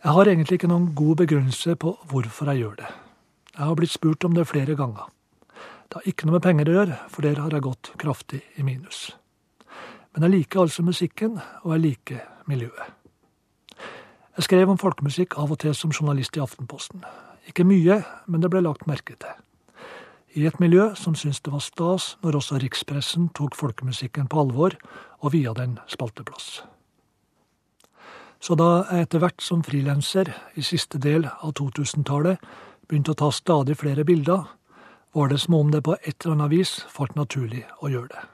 Jeg 0.00 0.14
har 0.16 0.30
egentlig 0.30 0.60
ikke 0.60 0.70
noen 0.70 0.92
god 0.96 1.18
begrunnelse 1.24 1.74
på 1.76 1.96
hvorfor 2.08 2.52
jeg 2.52 2.62
gjør 2.62 2.76
det. 2.78 2.92
Jeg 3.56 3.66
har 3.66 3.74
blitt 3.76 3.92
spurt 3.92 4.24
om 4.24 4.38
det 4.38 4.46
flere 4.48 4.78
ganger. 4.78 5.10
Det 5.90 5.98
har 5.98 6.06
ikke 6.06 6.28
noe 6.28 6.38
med 6.38 6.46
penger 6.46 6.70
å 6.70 6.76
gjøre, 6.78 7.00
for 7.10 7.26
der 7.26 7.42
har 7.42 7.52
jeg 7.52 7.66
gått 7.66 7.92
kraftig 7.98 8.40
i 8.56 8.64
minus. 8.64 9.10
Men 10.14 10.26
jeg 10.26 10.36
liker 10.38 10.62
altså 10.62 10.86
musikken, 10.86 11.36
og 11.66 11.74
jeg 11.74 11.84
liker 11.84 12.24
miljøet. 12.48 12.99
Jeg 14.38 14.46
skrev 14.46 14.70
om 14.70 14.78
folkemusikk 14.78 15.34
av 15.42 15.50
og 15.50 15.58
til 15.64 15.74
som 15.74 15.90
journalist 15.90 16.36
i 16.38 16.42
Aftenposten. 16.42 17.02
Ikke 17.50 17.66
mye, 17.66 18.02
men 18.30 18.42
det 18.42 18.50
ble 18.52 18.62
lagt 18.62 18.86
merke 18.86 19.16
til. 19.18 19.32
I 20.38 20.44
et 20.46 20.60
miljø 20.62 20.92
som 20.94 21.16
syntes 21.18 21.42
det 21.42 21.50
var 21.50 21.64
stas 21.64 22.12
når 22.22 22.38
også 22.38 22.60
rikspressen 22.62 23.32
tok 23.34 23.58
folkemusikken 23.58 24.28
på 24.30 24.44
alvor 24.44 24.76
og 25.18 25.32
via 25.34 25.50
den 25.58 25.80
spalteplass. 25.90 26.62
Så 28.40 28.54
da 28.56 28.86
jeg 28.92 29.08
etter 29.08 29.20
hvert 29.20 29.42
som 29.42 29.64
frilanser 29.66 30.30
i 30.54 30.62
siste 30.64 31.02
del 31.02 31.26
av 31.26 31.56
2000-tallet 31.58 32.38
begynte 32.86 33.12
å 33.12 33.18
ta 33.18 33.32
stadig 33.34 33.76
flere 33.82 34.06
bilder, 34.06 34.46
var 35.12 35.28
det 35.28 35.40
som 35.42 35.58
om 35.58 35.74
det 35.74 35.82
på 35.82 35.98
et 35.98 36.14
eller 36.22 36.38
annet 36.38 36.54
vis 36.54 36.78
falt 36.88 37.18
naturlig 37.18 37.66
å 37.82 37.90
gjøre 37.90 38.14
det. 38.14 38.28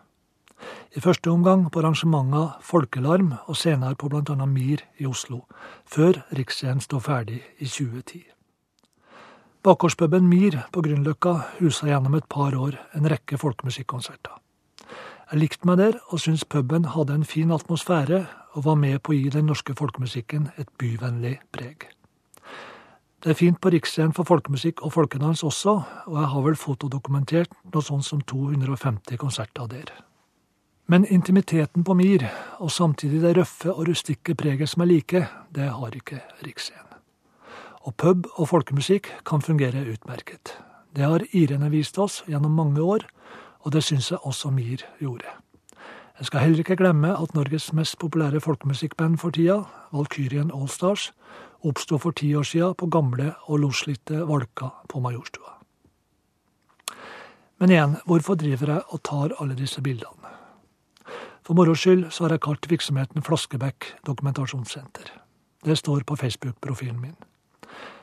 I 0.97 1.01
første 1.05 1.29
omgang 1.29 1.67
på 1.69 1.83
arrangementa 1.83 2.55
Folkelarm, 2.65 3.35
og 3.47 3.57
senere 3.61 3.99
på 4.01 4.09
bl.a. 4.09 4.47
MIR 4.49 4.81
i 4.97 5.05
Oslo, 5.05 5.43
før 5.85 6.23
Riksscenen 6.33 6.81
står 6.81 7.03
ferdig 7.05 7.43
i 7.59 7.69
2010. 7.69 8.23
Bakgårdspuben 9.67 10.25
MIR 10.25 10.57
på 10.73 10.81
Grünerløkka 10.87 11.35
husa 11.59 11.91
gjennom 11.91 12.17
et 12.17 12.25
par 12.33 12.57
år 12.57 12.79
en 12.97 13.11
rekke 13.13 13.37
folkemusikkonserter. 13.37 14.41
Jeg 15.33 15.43
likte 15.43 15.69
meg 15.69 15.83
der, 15.83 16.01
og 16.09 16.23
syntes 16.25 16.49
puben 16.49 16.89
hadde 16.97 17.21
en 17.21 17.29
fin 17.29 17.53
atmosfære 17.53 18.25
og 18.55 18.65
var 18.65 18.81
med 18.81 19.03
på 19.05 19.13
å 19.13 19.21
gi 19.21 19.29
den 19.37 19.51
norske 19.53 19.77
folkemusikken 19.77 20.49
et 20.57 20.73
byvennlig 20.81 21.37
preg. 21.53 21.91
Det 23.21 23.35
er 23.35 23.43
fint 23.45 23.61
på 23.61 23.77
Riksscenen 23.77 24.17
for 24.17 24.25
folkemusikk 24.25 24.81
og 24.81 24.97
folkedans 24.97 25.45
også, 25.45 25.79
og 26.09 26.21
jeg 26.23 26.33
har 26.33 26.51
vel 26.51 26.57
fotodokumentert 26.57 27.65
noe 27.69 27.85
sånt 27.85 28.09
som 28.09 28.25
250 28.25 29.21
konserter 29.21 29.69
der. 29.77 29.99
Men 30.87 31.07
intimiteten 31.07 31.85
på 31.85 31.95
Mir, 31.95 32.29
og 32.59 32.71
samtidig 32.71 33.21
det 33.23 33.37
røffe 33.37 33.73
og 33.73 33.89
rustikke 33.89 34.35
preget 34.39 34.69
som 34.71 34.85
er 34.85 34.87
like, 34.93 35.27
det 35.55 35.71
har 35.71 35.95
ikke 35.99 36.21
Riksscenen. 36.47 37.01
Og 37.83 37.95
pub 37.95 38.27
og 38.35 38.49
folkemusikk 38.49 39.09
kan 39.27 39.43
fungere 39.43 39.83
utmerket. 39.93 40.55
Det 40.97 41.05
har 41.05 41.25
irene 41.33 41.71
vist 41.71 41.99
oss 41.99 42.23
gjennom 42.27 42.55
mange 42.55 42.83
år, 42.83 43.03
og 43.67 43.73
det 43.73 43.83
syns 43.83 44.11
jeg 44.11 44.23
også 44.23 44.51
Mir 44.51 44.85
gjorde. 45.01 45.27
Jeg 46.19 46.27
skal 46.27 46.41
heller 46.41 46.59
ikke 46.59 46.77
glemme 46.77 47.11
at 47.23 47.35
Norges 47.35 47.73
mest 47.73 47.99
populære 47.99 48.41
folkemusikkband 48.41 49.19
for 49.19 49.31
tida, 49.31 49.65
Valkyrien 49.93 50.51
Allstars, 50.55 51.11
oppsto 51.67 51.99
for 51.99 52.15
ti 52.17 52.31
år 52.35 52.47
sia 52.47 52.71
på 52.73 52.87
gamle 52.87 53.35
og 53.51 53.59
loslitte 53.59 54.23
Valka 54.29 54.71
på 54.89 55.01
Majorstua. 55.01 55.59
Men 57.59 57.71
igjen, 57.71 57.97
hvorfor 58.07 58.35
driver 58.35 58.73
jeg 58.73 58.83
og 58.89 59.03
tar 59.03 59.37
alle 59.41 59.59
disse 59.59 59.83
bildene? 59.83 60.26
For 61.47 61.55
moro 61.55 61.77
skyld 61.79 62.09
så 62.11 62.25
har 62.25 62.33
jeg 62.35 62.43
kalt 62.43 62.67
virksomheten 62.67 63.23
Flaskebekk 63.23 63.87
dokumentasjonssenter. 64.09 65.13
Det 65.63 65.77
står 65.79 66.03
på 66.03 66.17
Facebook-profilen 66.19 66.99
min. 66.99 67.15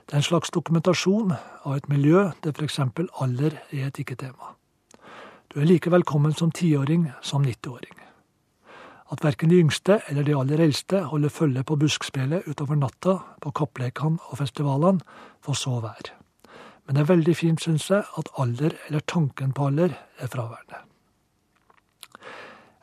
Det 0.08 0.16
er 0.16 0.22
en 0.22 0.24
slags 0.30 0.52
dokumentasjon 0.56 1.34
av 1.36 1.74
et 1.76 1.90
miljø 1.92 2.30
der 2.44 2.56
f.eks. 2.56 2.80
alder 3.20 3.58
er 3.72 3.90
et 3.90 4.00
ikke-tema. 4.00 4.54
Du 5.52 5.60
er 5.60 5.68
like 5.68 5.92
velkommen 5.92 6.32
som 6.32 6.52
tiåring 6.56 7.10
som 7.22 7.44
90-åring. 7.44 8.00
At 9.12 9.24
verken 9.28 9.52
de 9.52 9.60
yngste 9.60 10.00
eller 10.08 10.24
de 10.24 10.40
aller 10.40 10.64
eldste 10.64 11.04
holder 11.12 11.30
følge 11.30 11.66
på 11.68 11.76
buskspillet 11.76 12.48
utover 12.48 12.80
natta, 12.80 13.18
på 13.42 13.52
kapplekene 13.52 14.24
og 14.32 14.40
festivalene, 14.40 15.04
får 15.44 15.60
så 15.66 15.82
være. 15.84 16.16
Men 16.88 16.96
det 16.96 17.04
er 17.04 17.12
veldig 17.12 17.36
fint, 17.36 17.60
syns 17.60 17.92
jeg, 17.92 18.08
at 18.18 18.34
alder, 18.40 18.72
eller 18.88 19.04
tanken 19.04 19.52
på 19.52 19.68
alder, 19.68 20.00
er 20.18 20.32
fraværende. 20.32 20.93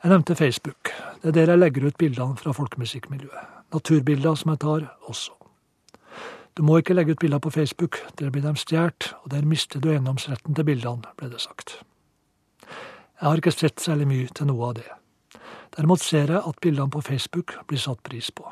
Jeg 0.01 0.09
nevnte 0.09 0.35
Facebook. 0.35 0.89
Det 1.21 1.29
er 1.29 1.31
der 1.31 1.49
jeg 1.51 1.59
legger 1.59 1.83
ut 1.85 1.97
bildene 1.97 2.37
fra 2.37 2.51
folkemusikkmiljøet. 2.57 3.49
Naturbilder 3.73 4.35
som 4.35 4.49
jeg 4.49 4.59
tar, 4.59 4.85
også. 5.01 5.31
Du 6.57 6.63
må 6.63 6.77
ikke 6.77 6.93
legge 6.93 7.11
ut 7.11 7.19
bilder 7.19 7.37
på 7.39 7.49
Facebook, 7.49 7.99
der 8.19 8.29
blir 8.29 8.41
de 8.41 8.55
stjålet, 8.57 9.13
og 9.23 9.31
der 9.31 9.45
mister 9.45 9.79
du 9.79 9.91
eiendomsretten 9.91 10.55
til 10.55 10.65
bildene, 10.65 11.05
ble 11.17 11.29
det 11.29 11.41
sagt. 11.41 11.75
Jeg 12.65 13.27
har 13.27 13.37
ikke 13.37 13.53
sett 13.53 13.79
særlig 13.79 14.07
mye 14.07 14.31
til 14.33 14.49
noe 14.49 14.71
av 14.71 14.73
det. 14.79 14.87
Derimot 15.77 16.01
ser 16.01 16.33
jeg 16.33 16.41
at 16.49 16.59
bildene 16.65 16.89
på 16.89 17.01
Facebook 17.05 17.53
blir 17.67 17.79
satt 17.79 18.01
pris 18.03 18.31
på. 18.31 18.47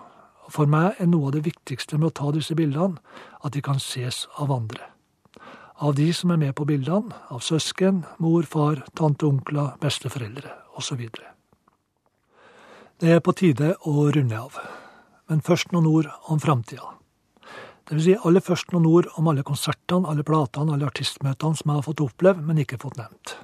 Og 0.46 0.54
For 0.54 0.70
meg 0.70 1.02
er 1.02 1.10
noe 1.10 1.32
av 1.32 1.34
det 1.34 1.44
viktigste 1.50 1.98
med 1.98 2.12
å 2.12 2.18
ta 2.22 2.30
disse 2.32 2.56
bildene 2.56 3.02
at 3.42 3.58
de 3.58 3.66
kan 3.66 3.82
ses 3.82 4.28
av 4.38 4.54
andre. 4.54 4.86
Av 5.82 5.98
de 5.98 6.14
som 6.14 6.30
er 6.30 6.38
med 6.38 6.54
på 6.56 6.70
bildene, 6.70 7.10
av 7.34 7.42
søsken, 7.42 8.06
mor, 8.20 8.46
far, 8.46 8.86
tante, 8.94 9.26
onkler, 9.26 9.74
besteforeldre 9.82 10.54
osv. 10.78 11.10
Det 13.00 13.14
er 13.16 13.22
på 13.24 13.32
tide 13.32 13.78
å 13.88 14.10
runde 14.12 14.36
av. 14.36 14.58
Men 15.32 15.40
først 15.40 15.70
noen 15.72 15.86
ord 15.88 16.08
om 16.28 16.40
framtida. 16.44 16.84
Det 17.88 17.96
vil 17.96 18.02
si 18.04 18.16
aller 18.28 18.44
først 18.44 18.74
noen 18.74 18.88
ord 18.90 19.06
om 19.16 19.30
alle 19.32 19.46
konsertene, 19.48 20.04
alle 20.12 20.26
platene, 20.28 20.74
alle 20.76 20.90
artistmøtene 20.90 21.56
som 21.56 21.72
jeg 21.72 21.78
har 21.78 21.86
fått 21.86 22.02
oppleve, 22.04 22.44
men 22.44 22.58
ikke 22.60 22.82
fått 22.82 22.98
nevnt. 23.00 23.38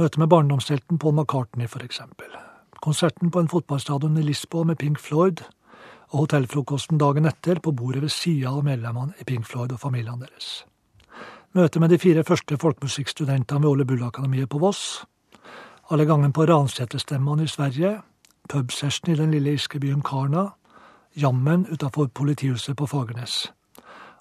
Møtet 0.00 0.16
med 0.22 0.30
barndomshelten 0.32 0.96
Paul 1.02 1.12
McCartney, 1.18 1.68
for 1.68 1.84
eksempel. 1.84 2.32
Konserten 2.80 3.28
på 3.28 3.42
en 3.42 3.50
fotballstadion 3.52 4.16
i 4.16 4.24
Lisboa 4.24 4.64
med 4.70 4.80
Pink 4.80 5.02
Floyd, 5.04 5.42
og 6.14 6.22
hotellfrokosten 6.22 7.00
dagen 7.02 7.28
etter 7.28 7.60
på 7.60 7.74
bordet 7.76 8.00
ved 8.06 8.14
sida 8.14 8.54
av 8.54 8.64
medlemmene 8.64 9.12
i 9.20 9.26
Pink 9.28 9.44
Floyd 9.50 9.74
og 9.76 9.82
familiene 9.82 10.24
deres. 10.24 10.62
Møtet 11.52 11.76
med 11.84 11.92
de 11.92 12.00
fire 12.00 12.24
første 12.24 12.56
folkemusikkstudentene 12.56 13.60
ved 13.60 13.68
Ole 13.68 13.84
Bull-akademiet 13.84 14.48
på 14.48 14.62
Voss. 14.64 15.04
Alle 15.92 16.08
gangene 16.08 16.32
på 16.32 16.48
Ranseterstemmene 16.48 17.44
i 17.44 17.52
Sverige. 17.52 17.92
Pubsession 18.48 19.12
i 19.12 19.16
den 19.18 19.30
lille 19.30 19.54
irske 19.56 19.80
byen 19.80 20.02
Karna. 20.02 20.50
Jammen 21.14 21.66
utafor 21.72 22.08
politihuset 22.08 22.76
på 22.76 22.86
Fagernes. 22.86 23.52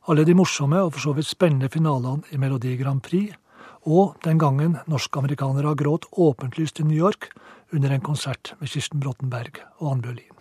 Alle 0.08 0.26
de 0.26 0.36
morsomme 0.36 0.82
og 0.82 0.94
for 0.94 1.00
så 1.00 1.14
vidt 1.14 1.30
spennende 1.30 1.70
finalene 1.70 2.24
i 2.32 2.38
Melodi 2.38 2.76
Grand 2.78 3.02
Prix. 3.02 3.36
Og 3.82 4.16
den 4.24 4.40
gangen 4.40 4.78
norskamerikanere 4.88 5.76
gråt 5.76 6.06
åpentlyst 6.12 6.80
i 6.80 6.84
New 6.84 6.98
York 6.98 7.32
under 7.74 7.92
en 7.92 8.02
konsert 8.02 8.54
med 8.60 8.70
Kirsten 8.70 9.00
Brottenberg 9.00 9.64
og 9.80 9.92
Ann 9.92 10.02
Bjørlin. 10.02 10.38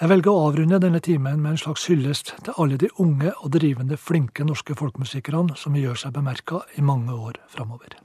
Jeg 0.00 0.08
velger 0.08 0.32
å 0.32 0.46
avrunde 0.48 0.78
denne 0.80 1.00
timen 1.04 1.42
med 1.42 1.54
en 1.54 1.60
slags 1.60 1.82
hyllest 1.90 2.34
til 2.44 2.54
alle 2.56 2.78
de 2.80 2.88
unge 3.04 3.34
og 3.36 3.50
drivende 3.52 3.98
flinke 4.00 4.46
norske 4.48 4.72
folkemusikerne 4.72 5.58
som 5.60 5.76
gjør 5.76 6.00
seg 6.04 6.14
bemerka 6.16 6.62
i 6.80 6.84
mange 6.84 7.12
år 7.12 7.36
framover. 7.52 7.98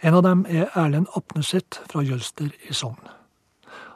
En 0.00 0.14
av 0.16 0.22
dem 0.24 0.46
er 0.48 0.70
Erlend 0.80 1.10
Apneseth 1.12 1.82
fra 1.90 2.00
Jølster 2.00 2.48
i 2.64 2.72
Sogn. 2.72 3.10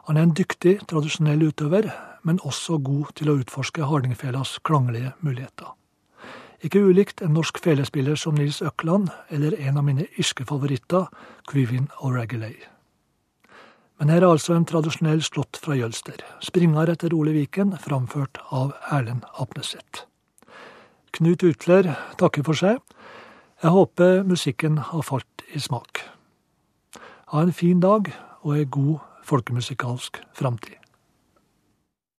Han 0.04 0.18
er 0.20 0.26
en 0.26 0.34
dyktig, 0.36 0.74
tradisjonell 0.90 1.46
utøver, 1.46 1.88
men 2.28 2.42
også 2.44 2.76
god 2.84 3.14
til 3.16 3.30
å 3.32 3.38
utforske 3.40 3.86
hardingfelas 3.88 4.58
klanglige 4.68 5.14
muligheter. 5.24 5.72
Ikke 6.64 6.82
ulikt 6.84 7.22
en 7.24 7.32
norsk 7.36 7.56
felespiller 7.64 8.20
som 8.20 8.36
Nils 8.36 8.60
Økland, 8.60 9.08
eller 9.32 9.56
en 9.56 9.80
av 9.80 9.88
mine 9.88 10.04
irske 10.20 10.44
favoritter, 10.44 11.08
Quivin 11.48 11.88
O'Regelay. 12.04 12.56
Men 13.96 14.12
her 14.12 14.26
er 14.26 14.34
altså 14.34 14.58
en 14.58 14.68
tradisjonell 14.68 15.22
slått 15.24 15.56
fra 15.56 15.76
Jølster. 15.78 16.20
springer 16.40 16.92
etter 16.92 17.14
Ole 17.14 17.32
Viken, 17.32 17.78
framført 17.80 18.42
av 18.50 18.74
Erlend 18.92 19.24
Apneseth. 19.40 20.04
Knut 21.16 21.42
Utler 21.42 21.94
takker 22.18 22.44
for 22.44 22.52
seg. 22.52 22.76
Jeg 23.62 23.70
håper 23.70 24.24
musikken 24.28 24.78
har 24.78 25.02
falt 25.02 25.33
i 25.54 25.60
smak. 25.62 26.02
Ha 27.32 27.42
en 27.42 27.52
fin 27.52 27.80
dag 27.80 28.10
og 28.42 28.56
ei 28.58 28.66
god 28.70 28.98
folkemusikalsk 29.24 30.20
framtid. 30.36 30.83